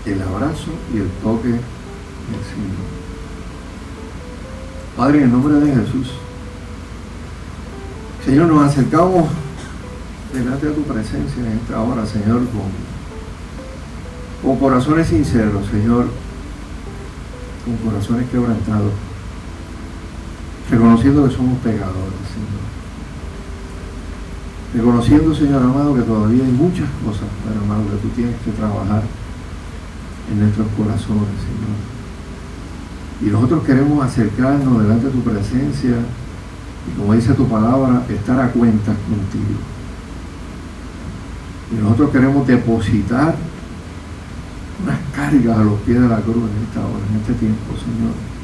[0.06, 2.96] El abrazo y el toque del Señor.
[4.98, 6.12] Padre, en el nombre de Jesús,
[8.24, 9.30] Señor, nos acercamos
[10.34, 12.72] delante de tu presencia en esta hora, Señor, con,
[14.42, 16.08] con corazones sinceros, Señor,
[17.66, 18.94] con corazones quebrantados.
[20.70, 22.66] Reconociendo que somos pecadores, Señor.
[24.74, 29.03] Reconociendo, Señor amado, que todavía hay muchas cosas, Padre amado, que tú tienes que trabajar
[30.32, 31.78] en nuestros corazones, Señor.
[33.22, 35.95] Y nosotros queremos acercarnos delante de tu presencia
[36.88, 39.59] y como dice tu palabra, estar a cuentas contigo.
[41.72, 43.36] Y nosotros queremos depositar
[44.84, 48.35] unas cargas a los pies de la cruz en esta hora, en este tiempo, Señor.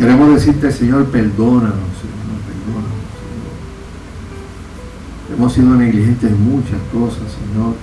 [0.00, 3.52] Queremos decirte, Señor, perdónanos, Señor, perdónanos, Señor.
[5.36, 7.74] Hemos sido negligentes en muchas cosas, Señor.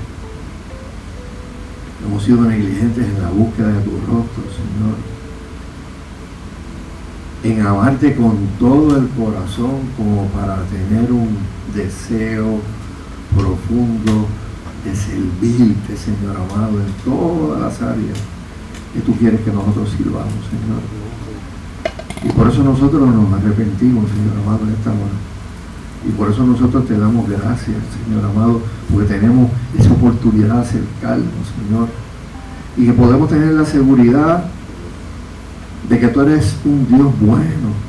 [2.04, 4.98] Hemos sido negligentes en la búsqueda de tu rostro, Señor.
[7.44, 11.38] En amarte con todo el corazón como para tener un
[11.76, 12.62] deseo
[13.36, 14.26] profundo
[14.84, 18.18] de servirte, Señor amado, en todas las áreas
[18.96, 21.07] que tú quieres que nosotros sirvamos, Señor.
[22.24, 25.18] Y por eso nosotros nos arrepentimos, Señor amado, en esta hora.
[26.08, 28.62] Y por eso nosotros te damos gracias, Señor amado,
[28.92, 31.88] porque tenemos esa oportunidad de acercarnos, Señor.
[32.76, 34.46] Y que podemos tener la seguridad
[35.90, 37.88] de que tú eres un Dios bueno.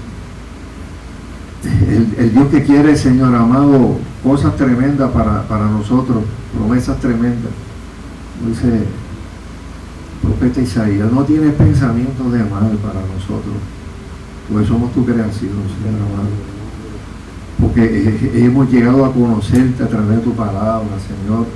[2.18, 6.22] El, Dios que quiere, Señor amado, cosas tremendas para, para nosotros,
[6.57, 7.53] promesas tremendas.
[8.47, 8.85] Dice el
[10.22, 13.55] profeta Isaías, no tienes pensamientos de mal para nosotros
[14.51, 16.29] porque somos tu creación, Señor amado.
[17.61, 21.47] Porque hemos llegado a conocerte a través de tu palabra, Señor.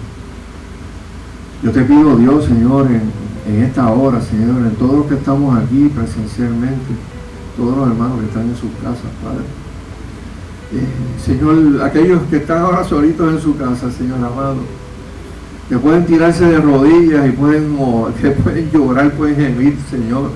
[1.63, 5.91] Yo te pido, Dios, Señor, en, esta hora, Señor, en todos los que estamos aquí
[5.95, 6.93] presencialmente,
[7.57, 9.45] todos los hermanos que están en sus casas, Padre.
[10.75, 10.87] Eh,
[11.23, 14.57] señor, aquellos que están ahora solitos en su casa, Señor amado,
[15.69, 17.77] que pueden tirarse de rodillas y pueden,
[18.21, 20.31] que pueden llorar, pueden gemir, Señor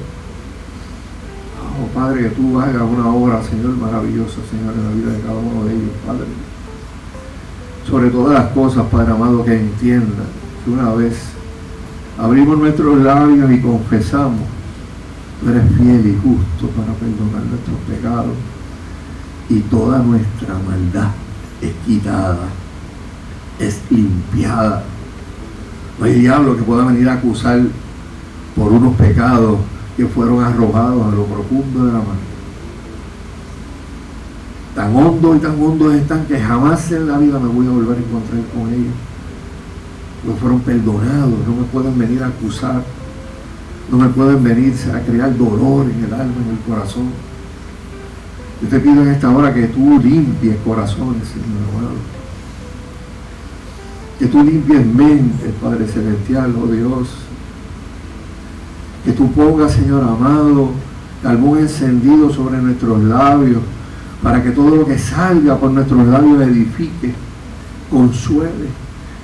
[1.96, 5.64] Padre, que tú hagas una obra, Señor, maravillosa, Señor, en la vida de cada uno
[5.64, 6.26] de ellos, Padre.
[7.88, 10.26] Sobre todas las cosas, Padre amado, que entiendan
[10.62, 11.16] que una vez
[12.18, 14.42] abrimos nuestros labios y confesamos,
[15.40, 18.34] tú eres fiel y justo para perdonar nuestros pecados
[19.48, 21.12] y toda nuestra maldad
[21.62, 22.48] es quitada,
[23.58, 24.84] es limpiada.
[25.98, 27.62] No hay diablo que pueda venir a acusar
[28.54, 29.60] por unos pecados
[29.96, 32.16] que fueron arrojados a lo profundo de la mar.
[34.74, 37.96] Tan hondo y tan hondo están que jamás en la vida me voy a volver
[37.96, 38.94] a encontrar con ellos.
[40.26, 42.82] No fueron perdonados, no me pueden venir a acusar,
[43.90, 47.06] no me pueden venir a crear dolor en el alma, en el corazón.
[48.60, 51.96] Yo te pido en esta hora que tú limpies corazones, Señor amado.
[54.18, 57.25] Que tú limpies mentes, Padre Celestial, oh Dios
[59.06, 60.72] que tú pongas, Señor amado,
[61.22, 63.62] carbón encendido sobre nuestros labios,
[64.20, 67.14] para que todo lo que salga por nuestros labios edifique,
[67.88, 68.66] consuele,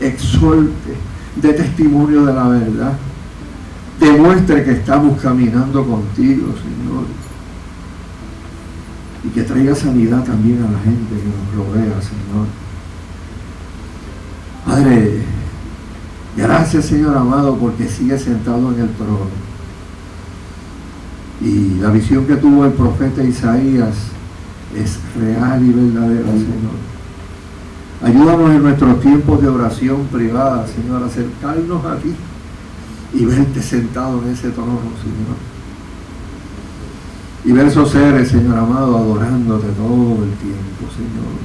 [0.01, 0.95] exhorte,
[1.35, 2.93] dé testimonio de la verdad.
[3.99, 7.05] Demuestre que estamos caminando contigo, Señor.
[9.24, 12.47] Y que traiga sanidad también a la gente que nos rodea, Señor.
[14.64, 15.22] Padre,
[16.37, 19.41] gracias, Señor amado, porque sigue sentado en el trono
[21.43, 23.97] y la visión que tuvo el profeta Isaías
[24.76, 26.93] es real y verdadera, Señor.
[28.03, 32.14] Ayúdanos en nuestros tiempos de oración privada, Señor, a acercarnos a ti
[33.14, 35.36] y verte sentado en ese trono, Señor.
[37.45, 41.43] Y ver esos seres, Señor amado, adorándote todo el tiempo, Señor.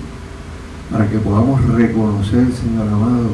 [0.91, 3.31] Para que podamos reconocer, Señor amado,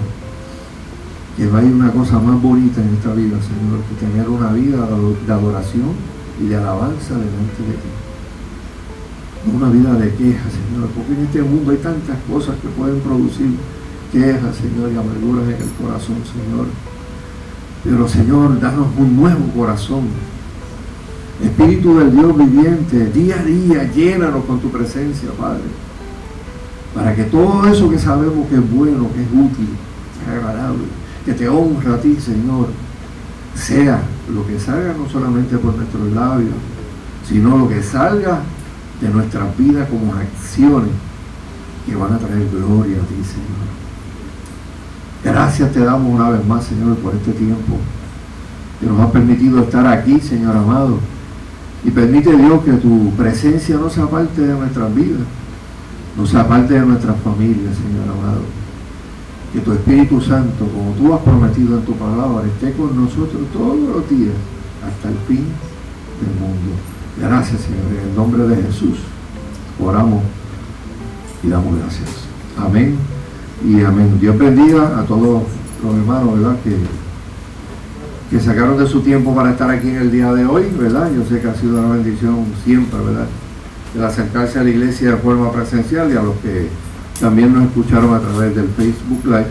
[1.36, 4.88] que no hay una cosa más bonita en esta vida, Señor, que tener una vida
[5.28, 7.90] de adoración y de alabanza delante de ti.
[9.46, 13.00] No una vida de quejas, Señor, porque en este mundo hay tantas cosas que pueden
[13.02, 13.52] producir
[14.12, 16.68] quejas, Señor, y amarguras en el corazón, Señor.
[17.84, 20.08] Pero, Señor, danos un nuevo corazón.
[21.44, 25.64] Espíritu del Dios viviente, día a día, llénanos con tu presencia, Padre.
[26.96, 30.86] Para que todo eso que sabemos que es bueno, que es útil, que es agradable,
[31.26, 32.68] que te honra a ti, Señor,
[33.56, 34.02] sea
[34.32, 36.54] lo que salga no solamente por nuestros labios,
[37.28, 38.40] sino lo que salga
[39.02, 40.92] de nuestras vidas como acciones
[41.86, 43.64] que van a traer gloria a ti, Señor.
[45.24, 47.78] Gracias te damos una vez más, Señor, por este tiempo
[48.80, 51.00] que nos ha permitido estar aquí, Señor amado.
[51.84, 55.22] Y permite Dios que tu presencia no sea parte de nuestras vidas,
[56.18, 58.63] no sea parte de nuestras familias, Señor amado
[59.54, 63.78] que tu Espíritu Santo, como tú has prometido en tu palabra, esté con nosotros todos
[63.78, 64.34] los días
[64.84, 65.46] hasta el fin
[66.20, 66.74] del mundo.
[67.22, 67.86] Gracias, Señor.
[67.92, 68.98] En el nombre de Jesús
[69.80, 70.24] oramos
[71.44, 72.10] y damos gracias.
[72.58, 72.98] Amén
[73.64, 74.18] y amén.
[74.20, 75.44] Dios bendiga a todos
[75.84, 76.58] los hermanos, ¿verdad?
[76.64, 76.76] Que,
[78.32, 81.12] que sacaron de su tiempo para estar aquí en el día de hoy, ¿verdad?
[81.16, 83.28] Yo sé que ha sido una bendición siempre, ¿verdad?
[83.96, 86.70] El acercarse a la iglesia de forma presencial y a los que
[87.24, 89.48] también nos escucharon a través del Facebook Live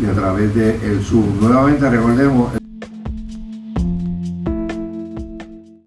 [0.00, 1.40] y a través del Zoom.
[1.40, 2.61] Nuevamente recordemos